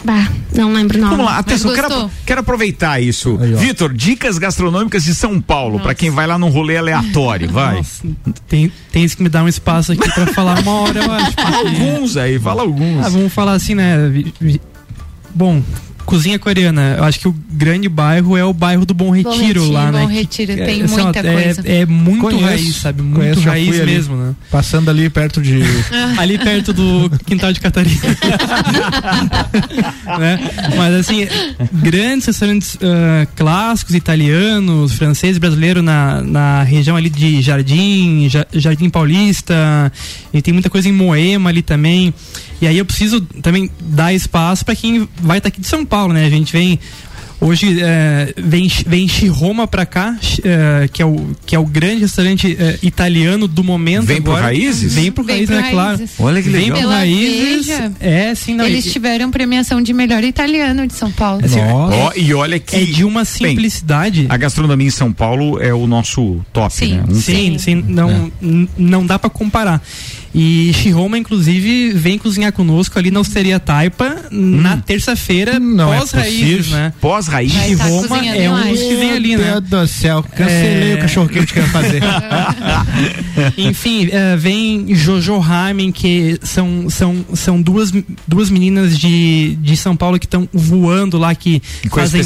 [0.04, 1.10] Bah, não lembro não.
[1.12, 3.38] Vamos lá, atenção, quero, quero aproveitar isso.
[3.38, 7.82] Vitor, dicas gastronômicas de São Paulo, pra quem vai lá num rolê aleatório, vai.
[8.48, 11.32] Tem, tem que me dar um espaço aqui pra falar uma hora, eu acho.
[11.44, 13.06] Fala alguns aí, fala alguns.
[13.06, 13.96] Ah, vamos falar assim, né?
[15.34, 15.64] Bom,
[16.06, 19.72] cozinha coreana, eu acho que o grande bairro é o bairro do Bom Retiro, Retiro,
[19.72, 20.02] lá, né?
[20.02, 21.62] Bom que- Retiro, é, tem assim, ó, muita é- coisa.
[21.66, 23.02] É, muito Conheço, raiz, sabe?
[23.02, 24.34] Muito conheço, raiz ali, mesmo, né?
[24.52, 25.60] Passando ali perto de.
[26.18, 28.02] ali perto do quintal de Catarina.
[30.20, 30.40] né?
[30.78, 31.28] Mas assim,
[31.72, 38.90] grandes restaurantes ah, clássicos, italianos, franceses, brasileiros na, na região ali de Jardim, Ja- Jardim
[38.90, 39.92] Paulista,
[40.34, 42.14] e tem muita coisa em Moema ali também.
[42.64, 46.14] E aí eu preciso também dar espaço para quem vai estar aqui de São Paulo,
[46.14, 46.26] né?
[46.26, 46.80] A gente vem
[47.42, 52.00] Hoje é, vem, vem Roma pra cá, é, que, é o, que é o grande
[52.04, 54.04] restaurante é, italiano do momento.
[54.06, 54.46] Vem pro agora.
[54.46, 54.94] Raízes?
[54.94, 56.06] Vem pro Vem Raízes, pro é claro.
[56.20, 56.78] Olha que Vem legal.
[56.78, 57.68] pro Pela Raízes.
[57.68, 58.66] Veja, É, sim, não.
[58.66, 61.44] Eles e- tiveram premiação de melhor italiano de São Paulo.
[61.44, 62.78] Assim, Ó, e olha que.
[62.78, 64.26] É de uma simplicidade.
[64.30, 66.94] a gastronomia em São Paulo é o nosso top, Sim.
[66.94, 67.04] né?
[67.10, 69.82] Um Sim, sim, não, n- não dá pra comparar.
[70.34, 76.58] E Shiroma, inclusive, vem cozinhar conosco ali na Osteria Taipa na terça-feira, Não é pós-raízes,
[76.58, 76.78] possível.
[76.78, 76.94] né?
[77.00, 77.54] Pós-raiz.
[77.54, 77.76] Vai
[78.08, 79.52] tá é um dos que vem ali, né?
[79.52, 80.96] Meu Deus do céu, cancelei É.
[80.96, 82.02] o cachorro quente que eu ia fazer.
[83.58, 87.92] Enfim, eh, vem Jojo Ramen, que são, são, são duas,
[88.28, 92.22] duas meninas de, de São Paulo que estão voando lá, que E é fazem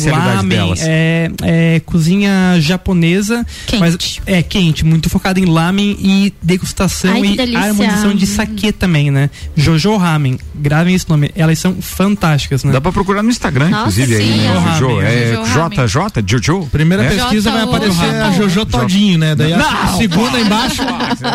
[0.48, 0.80] delas?
[0.84, 3.80] É, é cozinha japonesa, Quente.
[3.80, 7.74] mas é quente, muito focada em lamen e degustação Ai, e delícia.
[7.98, 9.30] Harmonização de saquê também, né?
[9.56, 12.72] Jojo Ramen, gravem esse nome, elas são fantásticas, né?
[12.72, 14.54] Dá pra procurar no Instagram, Nossa, inclusive, aí, sim, né?
[14.54, 14.96] Jojo Jojo.
[14.96, 15.06] Ramen.
[15.08, 16.24] É Jojo JJ?
[16.28, 16.68] Jojo?
[16.72, 17.10] Primeira É?
[17.10, 18.50] pesquisa vai aparecer a J.O.
[18.50, 19.36] Jojo todinho, né?
[19.36, 20.82] Daí a Não, segunda embaixo,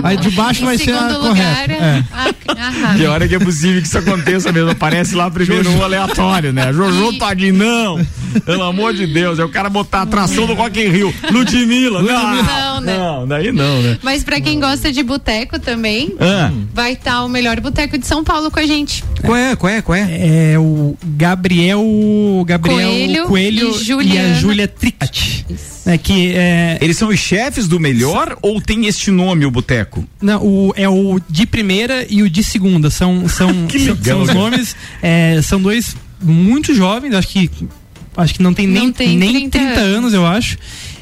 [0.02, 1.72] aí de baixo vai ser a correta.
[1.72, 2.04] É.
[2.12, 2.94] a, a.
[2.94, 4.70] Que hora que é possível que isso aconteça mesmo?
[4.70, 6.72] Aparece lá primeiro um aleatório, né?
[6.72, 8.06] Jojo Todinho, não!
[8.46, 11.14] Pelo amor de Deus, é o cara botar a atração do Rock in Rio.
[11.30, 12.42] Ludmilla, não!
[12.42, 12.96] Não, né?
[12.98, 13.98] Não, daí não, né?
[14.02, 18.22] Mas pra quem gosta de boteco também, Ah, vai estar o melhor boteco de São
[18.24, 19.04] Paulo com a gente.
[19.24, 20.52] qual é, qual é, qual é?
[20.52, 21.82] É o Gabriel
[22.46, 25.46] Gabriel Coelho Coelho, e e, a Júlia Tricati.
[25.84, 30.06] É que é, Eles são os chefes do melhor ou tem este nome, o boteco?
[30.20, 32.90] Não, o, é o de primeira e o de segunda.
[32.90, 34.38] São, são, Que são, legal, são os cara.
[34.38, 34.76] nomes.
[35.02, 37.50] é, são dois muito jovens, acho que.
[38.14, 40.58] Acho que não tem nem, Não tem nem 30 30, anos, eu acho.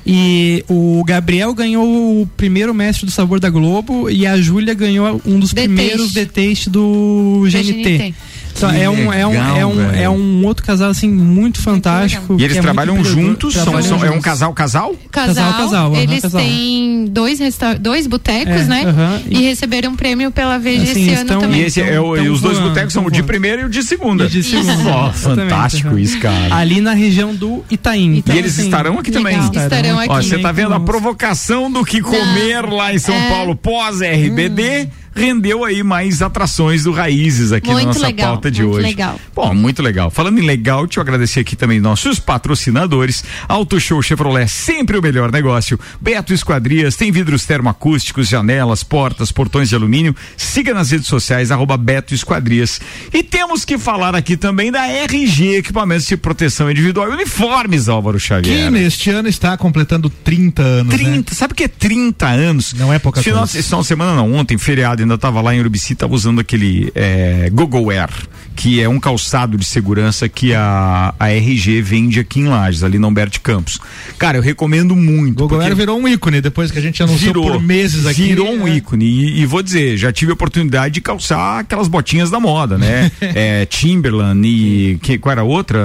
[0.07, 5.21] E o Gabriel ganhou o primeiro mestre do sabor da Globo e a Júlia ganhou
[5.27, 6.27] um dos The primeiros Taste.
[6.27, 7.83] The Taste do GNT.
[7.83, 8.15] GNT.
[8.57, 10.03] Então, é, um, é, um, é, um, velho.
[10.03, 12.37] é um outro casal assim muito fantástico.
[12.39, 13.55] E eles é trabalham juntos?
[13.55, 14.25] São, Trabalham são- é um juntos.
[14.25, 14.95] casal, casal?
[15.11, 18.83] Casal, Casal, eles têm dois, resta dois botecos, É, né?
[18.87, 19.39] aham, e...
[19.39, 21.61] e- receberam um prêmio pela Veja Assim, esse ano estão- também.
[21.61, 23.83] E, esse é o, e os dois botecos são o de primeira e o de
[23.83, 24.25] segunda.
[24.25, 25.19] E de segunda, exatamente,
[25.51, 26.55] fantástico isso, cara.
[26.55, 28.15] Ali na região do Itaim.
[28.15, 29.37] E Então, eles assim, estarão aqui também.
[29.41, 29.51] legal.
[29.65, 30.11] Estarão aqui.
[30.11, 33.29] Ó, você tá vendo a provocação do que comer lá em São É.
[33.31, 38.63] Paulo pós-RBD rendeu aí mais atrações do Raízes aqui Muito na nossa legal, pauta de
[38.63, 38.87] muito hoje.
[38.87, 39.21] legal.
[39.35, 40.11] Bom, muito legal.
[40.11, 42.19] Falando em legal, deixa eu agradecer aqui também nossos
[42.55, 43.25] patrocinadores.
[43.49, 45.79] Auto Show Chevrolet, sempre o melhor negócio.
[46.01, 50.15] Beto Esquadrias, tem vidros termoacústicos, janelas, portas, portões de alumínio.
[50.37, 52.81] Siga nas redes sociais, arroba Beto Esquadrias.
[53.13, 58.19] E temos que falar aqui também da RG, equipamentos de proteção individual e uniformes, Álvaro
[58.19, 58.71] Que Xavier.
[58.71, 60.95] neste ano está completando 30 anos.
[60.95, 61.25] 30, Né?
[61.33, 62.73] sabe o que é 30 anos?
[62.75, 63.59] Não é pouca Final, coisa.
[63.59, 66.91] esse final de semana não, ontem, feriado, ainda tava lá em Urubici, tava usando aquele
[66.95, 68.11] é, Google Wear,
[68.57, 72.99] que é um calçado de segurança que a, a RG vende aqui em Lages, ali
[72.99, 73.79] na Humberto Campos.
[74.19, 75.37] Cara, eu recomendo muito.
[75.39, 78.25] Google Air virou um ícone depois que a gente anunciou virou, por meses aqui.
[78.29, 78.77] Virou um É.
[78.77, 79.05] ícone.
[79.05, 83.11] E, e vou dizer, já tive a oportunidade de calçar aquelas botinhas da moda, né?
[83.21, 85.79] é, Timberland e que, qual era a outra?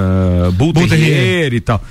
[0.54, 1.54] Bull Bull Terrier.
[1.54, 1.82] e tal.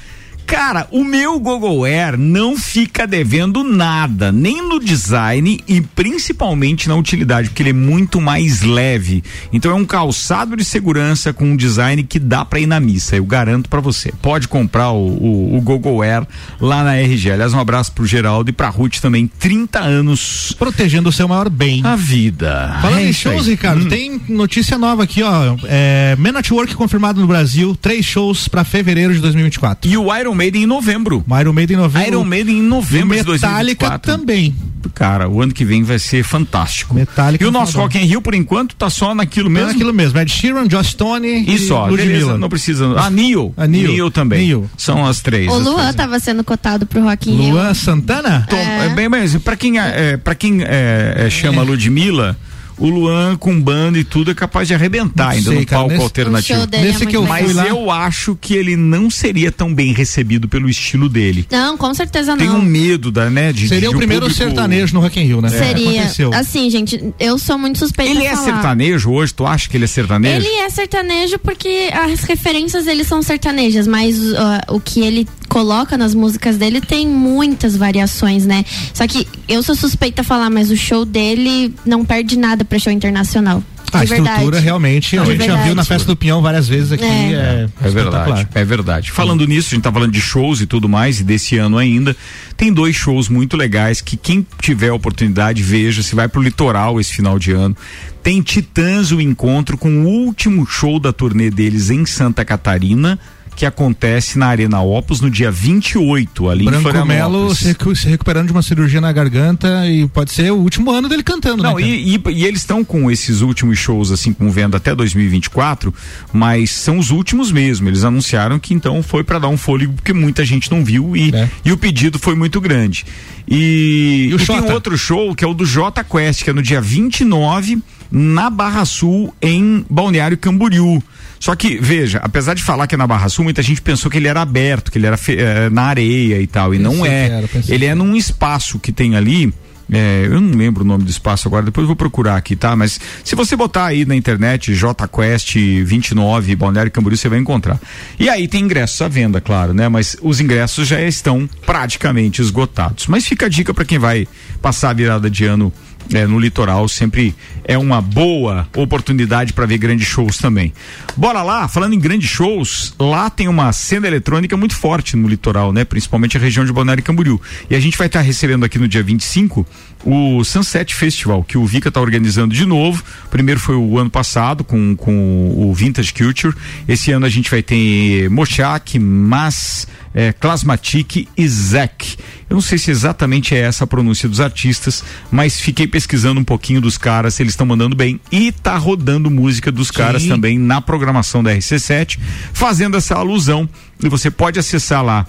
[0.46, 6.96] Cara, o meu Google Air não fica devendo nada, nem no design e principalmente na
[6.96, 9.24] utilidade, porque ele é muito mais leve.
[9.52, 13.16] Então é um calçado de segurança com um design que dá pra ir na missa,
[13.16, 14.14] eu garanto pra você.
[14.22, 16.28] Pode comprar o, o, o Google Air
[16.60, 17.32] lá na RG.
[17.32, 21.50] Aliás, um abraço pro Geraldo e pra Ruth também, 30 anos Protegendo o seu maior
[21.50, 21.82] bem.
[21.86, 22.78] a vida.
[22.82, 25.56] Falando É em shows, Ricardo, tem notícia nova aqui, ó.
[25.66, 29.90] É, at Work confirmado no Brasil, três shows pra fevereiro de 2024.
[29.90, 31.24] E o Iron Maiden em novembro.
[31.40, 32.08] Iron Maiden em novembro.
[32.10, 34.12] Iron Maiden em novembro e de Metallica 2024.
[34.12, 34.56] também.
[34.94, 36.94] Cara, o ano que vem vai ser fantástico.
[36.94, 39.48] Metallica E o no nosso Rock in Rio, por enquanto, tá só naquilo.
[39.50, 39.72] É mesmo.
[39.72, 42.38] aquilo mesmo, Ed Sheeran, Josh Stone Isso, e ó, beleza, Ludmilla.
[42.38, 42.94] não precisa.
[42.98, 43.54] Ah, Neil.
[43.58, 44.12] A Neil.
[44.12, 44.46] também.
[44.46, 44.70] Neil.
[44.78, 45.52] São as três.
[45.52, 45.96] O as Luan três.
[45.96, 47.54] tava sendo cotado pro Rock in Rio.
[47.54, 48.46] Luan Santana?
[48.50, 48.90] Tom, é.
[48.90, 52.38] bem, mas pra quem, é, é, pra quem é, é, chama Ludmilla,
[52.78, 55.92] o Luan com banda e tudo é capaz de arrebentar ainda sei, no cara, palco
[55.94, 56.60] nesse- alternativo.
[56.60, 57.24] o é Nesse muito que eu.
[57.24, 61.48] Mas lá- eu acho que ele não seria tão bem recebido pelo estilo dele.
[61.52, 62.60] Não, com certeza Tem não.
[62.60, 65.24] um medo da, né, de Seria de o um primeiro público- sertanejo no Rock in
[65.24, 65.50] Rio, né?
[65.50, 66.02] Seria.
[66.02, 66.34] Aconteceu.
[66.34, 68.44] Assim, gente, eu sou muito suspeita Ele é falar.
[68.46, 69.34] sertanejo hoje?
[69.34, 70.46] Tu acha que ele é sertanejo?
[70.46, 74.36] Ele é sertanejo porque as referências dele são sertanejas, mas uh,
[74.70, 78.64] o que ele coloca nas músicas dele tem muitas variações, né?
[78.94, 82.80] Só que eu sou suspeita a falar, mas o show dele não perde nada pra
[82.80, 83.64] show internacional.
[83.94, 84.64] A de estrutura verdade.
[84.66, 85.68] realmente, a De gente já verdade.
[85.68, 87.06] viu na festa do Pinhão várias vezes aqui.
[87.06, 87.08] É.
[87.08, 89.12] É, É verdade, é verdade.
[89.12, 92.14] Falando nisso, a gente tá falando de shows e tudo mais, e desse ano ainda,
[92.58, 97.00] tem dois shows muito legais que quem tiver a oportunidade veja, se vai pro litoral
[97.00, 97.78] esse final de ano.
[98.22, 103.18] Tem Titãs o encontro com o último show da turnê deles em Santa Catarina,
[103.56, 107.58] que acontece na Arena Opus no dia 28, ali em Branco Melo Florianópolis.
[107.58, 111.08] se, recu- se recuperando de uma cirurgia na garganta e pode ser o último ano
[111.08, 111.82] dele cantando, Não, né?
[111.88, 115.94] e, e- e eles estão com esses últimos shows, assim, com venda até 2024,
[116.34, 117.88] mas são os últimos mesmo.
[117.88, 121.32] Eles anunciaram que então foi para dar um fôlego, porque muita gente não viu e,
[121.64, 123.06] e o pedido foi muito grande.
[123.48, 126.54] E, E o e tem outro show que é o do Jota Quest, que é
[126.54, 127.78] no dia 29,
[128.12, 131.02] na Barra Sul, em Balneário Camboriú.
[131.40, 134.18] Só que, veja, apesar de falar que é na Barra Sul, muita gente pensou que
[134.18, 136.74] ele era aberto, que ele era eh, na areia e tal.
[136.74, 137.28] E não Pensei é.
[137.28, 139.54] que era, pensei ele é num espaço que tem ali.
[139.92, 142.76] é, eu não lembro o nome do espaço agora, depois vou procurar aqui, tá?
[142.76, 147.80] Mas se você botar aí na internet JQuest 29 Balneário Camboriú, você vai encontrar.
[148.20, 149.88] E aí tem ingressos à venda, claro, né?
[149.88, 153.06] Mas os ingressos já estão praticamente esgotados.
[153.08, 154.28] Mas fica a dica para quem vai
[154.62, 155.72] passar a virada de ano
[156.14, 160.74] é, no litoral, sempre é uma boa oportunidade para ver grandes shows também.
[161.18, 165.74] Bora lá, falando em grandes shows, lá tem uma cena eletrônica muito forte no litoral,
[165.74, 165.84] né?
[165.84, 167.42] Principalmente a região de Balneário Camboriú.
[167.70, 169.66] E a gente vai estar recebendo aqui no dia 25
[170.06, 173.04] o Sunset Festival, que o Vika está organizando de novo.
[173.32, 176.56] Primeiro foi o ano passado com, com o Vintage Culture.
[176.88, 182.16] Esse ano a gente vai ter Mochak, Mas, é, Klasmatic e Zek.
[182.50, 186.44] Eu não sei se exatamente é essa a pronúncia dos artistas, mas fiquei pesquisando um
[186.44, 190.80] pouquinho dos caras, eles estão mandando bem e tá rodando música dos caras também na
[190.80, 192.18] programação da RC7,
[192.54, 193.68] fazendo essa alusão.
[194.02, 195.28] E você pode acessar lá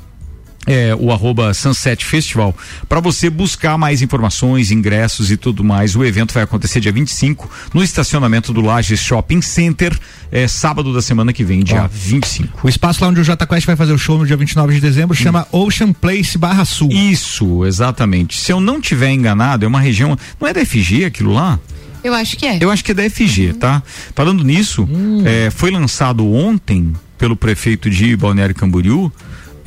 [0.66, 2.54] é, o arroba Sunset Festival
[2.88, 5.94] para você buscar mais informações, ingressos e tudo mais.
[5.94, 9.96] O evento vai acontecer dia 25 no estacionamento do Lages Shopping Center,
[10.30, 12.66] é, sábado da semana que vem, dia 25.
[12.66, 14.80] O espaço lá onde o Jota Quest vai fazer o show no dia 29 de
[14.80, 16.90] dezembro chama Ocean Place Barra Sul.
[16.90, 18.38] Isso, exatamente.
[18.38, 20.16] Se eu não tiver enganado, é uma região.
[20.40, 21.58] Não é da FG aquilo lá?
[22.02, 22.58] Eu acho que é.
[22.60, 23.82] Eu acho que é da FG, tá?
[24.14, 24.88] Falando nisso,
[25.24, 29.12] é, foi lançado ontem pelo prefeito de Balneário Camboriú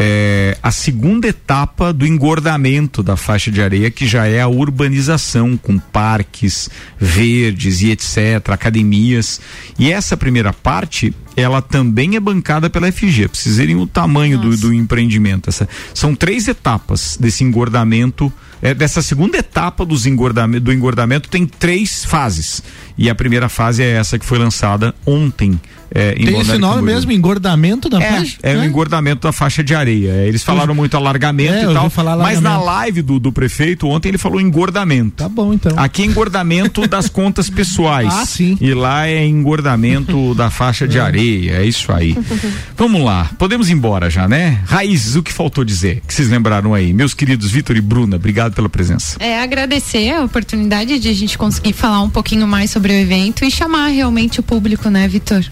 [0.02, 5.58] é, a segunda etapa do engordamento da faixa de areia, que já é a urbanização,
[5.58, 9.42] com parques verdes e etc., academias.
[9.78, 14.38] E essa primeira parte, ela também é bancada pela FG, pra vocês verem o tamanho
[14.38, 15.50] do, do empreendimento.
[15.50, 18.32] Essa, são três etapas desse engordamento.
[18.62, 22.62] É, dessa segunda etapa dos engordamento, do engordamento tem três fases.
[22.98, 25.58] E a primeira fase é essa que foi lançada ontem.
[25.96, 28.38] É, em Tem esse nome mesmo, engordamento da É, faixa?
[28.44, 30.12] é o engordamento da faixa de areia.
[30.12, 31.90] É, Eles falaram muito alargamento É, e tal.
[31.90, 32.66] falar mas na alargamento.
[32.66, 35.16] live do, do prefeito, ontem ele falou engordamento.
[35.24, 35.72] Tá bom, então.
[35.80, 38.14] Aqui é engordamento das contas pessoais.
[38.20, 38.58] Ah, sim.
[38.60, 41.29] E lá é engordamento da faixa de areia.
[41.50, 42.18] É isso aí.
[42.76, 43.30] Vamos lá.
[43.38, 44.62] Podemos ir embora já, né?
[44.66, 46.02] Raízes, o que faltou dizer?
[46.08, 46.94] Que vocês lembraram aí?
[46.94, 49.18] Meus queridos Vitor e Bruna, obrigado pela presença.
[49.20, 53.46] É agradecer a oportunidade de a gente conseguir falar um pouquinho mais sobre o evento
[53.46, 55.44] e chamar realmente o público, né, Vitor?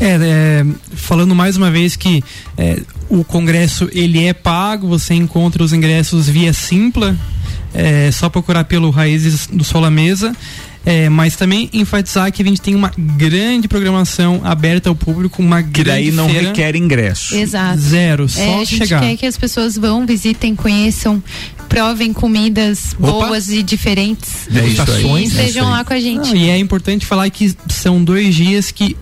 [0.00, 2.24] É, é, falando mais uma vez que
[2.56, 7.16] é, o congresso ele é pago, você encontra os ingressos via Simpla,
[7.74, 10.34] é só procurar pelo Raízes do Sol à Mesa.
[10.84, 15.62] É, mas também enfatizar que a gente tem uma grande programação aberta ao público, uma
[15.62, 16.48] Que grande daí não feira.
[16.48, 17.36] requer ingresso.
[17.36, 17.78] Exato.
[17.78, 19.00] Zero, É, só a gente chegar.
[19.00, 21.22] quer que as pessoas vão, visitem, conheçam,
[21.68, 23.12] provem comidas Opa.
[23.26, 24.48] boas e diferentes.
[24.52, 25.04] É isso aí.
[25.04, 25.72] E É isso estejam aí.
[25.72, 26.28] lá com a gente.
[26.30, 28.96] Não, e é importante falar que são dois dias que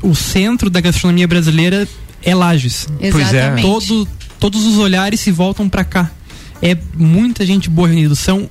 [0.00, 1.88] o centro da gastronomia brasileira
[2.22, 2.86] é Lages.
[3.10, 3.56] Pois é.
[3.56, 4.06] Todo,
[4.38, 6.08] todos os olhares se voltam para cá.
[6.62, 8.14] É muita gente boa reunida.
[8.14, 8.48] São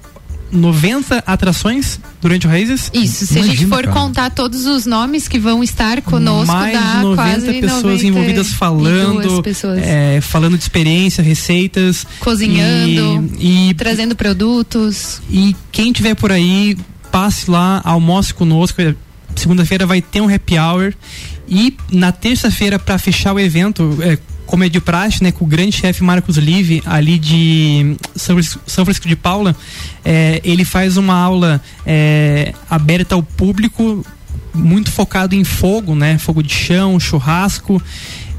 [0.52, 2.90] 90 atrações durante o Raízes?
[2.94, 6.96] Isso, se a gente for contar todos os nomes que vão estar conosco, mais dá
[6.96, 9.80] de 90 quase pessoas 92 envolvidas falando, pessoas.
[9.82, 15.22] é, falando de experiência, receitas, Cozinhando, e, e trazendo produtos.
[15.30, 16.78] E quem tiver por aí,
[17.12, 18.82] passe lá, almoce conosco.
[19.36, 20.94] Segunda-feira vai ter um happy hour.
[21.48, 24.18] E na terça-feira, para fechar o evento, é,
[24.48, 28.62] como é de praxe, né, com o grande chefe Marcos Live, ali de São Francisco,
[28.66, 29.56] São Francisco de Paula,
[30.04, 34.04] é, ele faz uma aula é, aberta ao público,
[34.56, 37.80] muito focado em fogo, né, fogo de chão, churrasco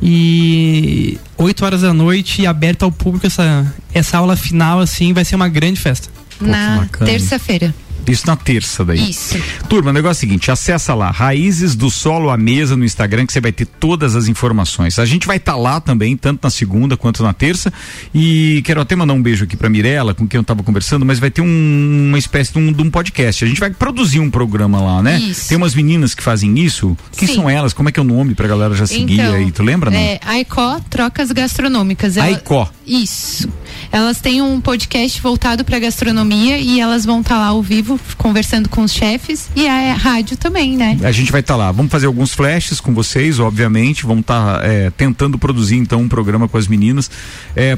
[0.02, 5.36] e 8 horas da noite aberta ao público essa essa aula final assim vai ser
[5.36, 6.08] uma grande festa.
[6.40, 7.74] Na terça-feira.
[8.08, 9.10] Isso na terça daí.
[9.10, 9.36] Isso.
[9.68, 13.26] Turma, o negócio é o seguinte, acessa lá, Raízes do Solo à Mesa no Instagram,
[13.26, 14.98] que você vai ter todas as informações.
[14.98, 17.72] A gente vai estar lá também, tanto na segunda quanto na terça.
[18.14, 21.18] E quero até mandar um beijo aqui pra Mirella, com quem eu tava conversando, mas
[21.18, 23.44] vai ter um- uma espécie de um, de um podcast.
[23.44, 25.18] A gente vai produzir um programa lá, né?
[25.18, 25.48] Isso.
[25.48, 26.96] Tem umas meninas que fazem isso.
[27.16, 27.34] Quem Sim.
[27.34, 27.72] são elas?
[27.72, 29.50] Como é que é o nome pra galera já seguir Então, aí?
[29.52, 29.98] Tu lembra, não?
[29.98, 32.16] É, Aicó Trocas Gastronômicas.
[32.16, 32.70] Ela- Aicó.
[32.86, 33.48] Isso.
[33.90, 38.68] Elas têm um podcast voltado para gastronomia e elas vão estar lá ao vivo conversando
[38.68, 40.98] com os chefes e a rádio também, né?
[41.02, 41.72] A gente vai estar lá.
[41.72, 44.04] Vamos fazer alguns flashes com vocês, obviamente.
[44.04, 44.60] Vamos estar
[44.96, 47.10] tentando produzir então um programa com as meninas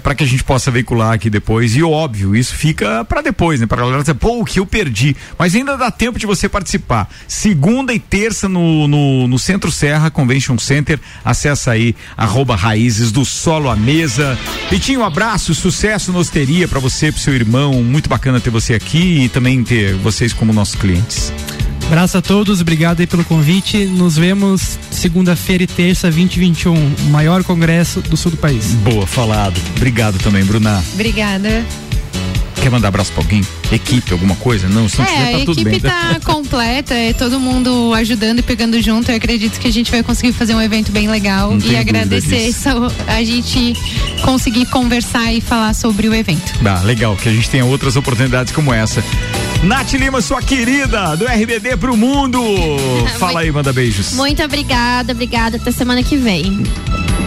[0.03, 1.77] para que a gente possa veicular aqui depois.
[1.77, 3.67] E óbvio, isso fica para depois, né?
[3.67, 5.17] Para galera dizer, pô, o que eu perdi.
[5.39, 7.09] Mas ainda dá tempo de você participar.
[7.29, 10.99] Segunda e terça no, no, no Centro Serra Convention Center.
[11.25, 14.39] Acessa aí, arroba Raízes do Solo à Mesa.
[14.69, 17.82] Pitinho, um abraço, sucesso na hosteria para você, pro seu irmão.
[17.82, 21.32] Muito bacana ter você aqui e também ter vocês como nossos clientes.
[21.86, 23.84] Abraço a todos, obrigado aí pelo convite.
[23.84, 28.74] Nos vemos segunda-feira e terça, 2021, o maior congresso do sul do país.
[28.74, 29.61] Boa, falado.
[29.76, 30.82] Obrigado também, Bruna.
[30.94, 31.64] Obrigada.
[32.57, 33.40] Quer mandar abraço pra alguém?
[33.72, 34.68] Equipe, alguma coisa?
[34.68, 35.80] Não, se não tiver, É, tá a tudo equipe bem.
[35.80, 39.11] tá completa, é todo mundo ajudando e pegando junto.
[39.11, 42.46] Eu acredito que a gente vai conseguir fazer um evento bem legal Não e agradecer
[42.46, 42.68] disso.
[43.07, 43.74] a gente
[44.22, 46.53] conseguir conversar e falar sobre o evento.
[46.64, 49.03] Ah, legal, que a gente tenha outras oportunidades como essa.
[49.62, 52.40] Nath Lima, sua querida, do RBD pro mundo.
[53.18, 54.12] Fala aí, manda beijos.
[54.12, 55.57] Muito obrigada, obrigada.
[55.57, 56.62] Até semana que vem.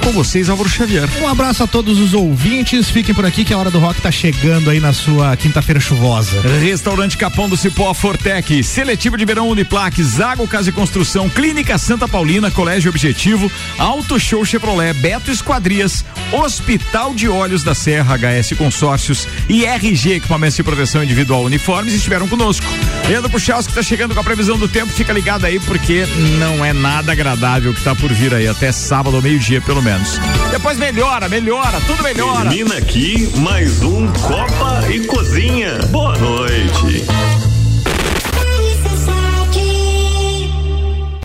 [0.04, 1.08] Com vocês, Álvaro Xavier.
[1.22, 2.90] Um abraço a todos os ouvintes.
[2.90, 6.42] Fiquem por aqui que a hora do rock tá chegando aí na sua quinta-feira chuvosa.
[6.60, 12.08] Restaurante Capão do Cipó Fortec, Seletivo de Verão Uniplaque, Zago Casa e Construção, Clínica Santa
[12.08, 19.28] Paulina, Colégio Objetivo, Auto Show Chevrolet, Beto Esquadrias, Hospital de Olhos da Serra, HS Consórcios
[19.48, 22.66] e RG Equipamentos de Proteção Individual Uniformes estiveram conosco.
[23.08, 26.06] Leandro Puchalski está chegando com a previsão do tempo, fica ligado aí porque
[26.40, 30.20] não é nada agradável que tá por vir aí até sábado ao meio-dia pelo menos.
[30.52, 32.50] Depois melhora, melhora, tudo melhora.
[32.50, 35.80] Termina aqui mais um Copa e Cozinha.
[35.92, 37.53] Boa noite.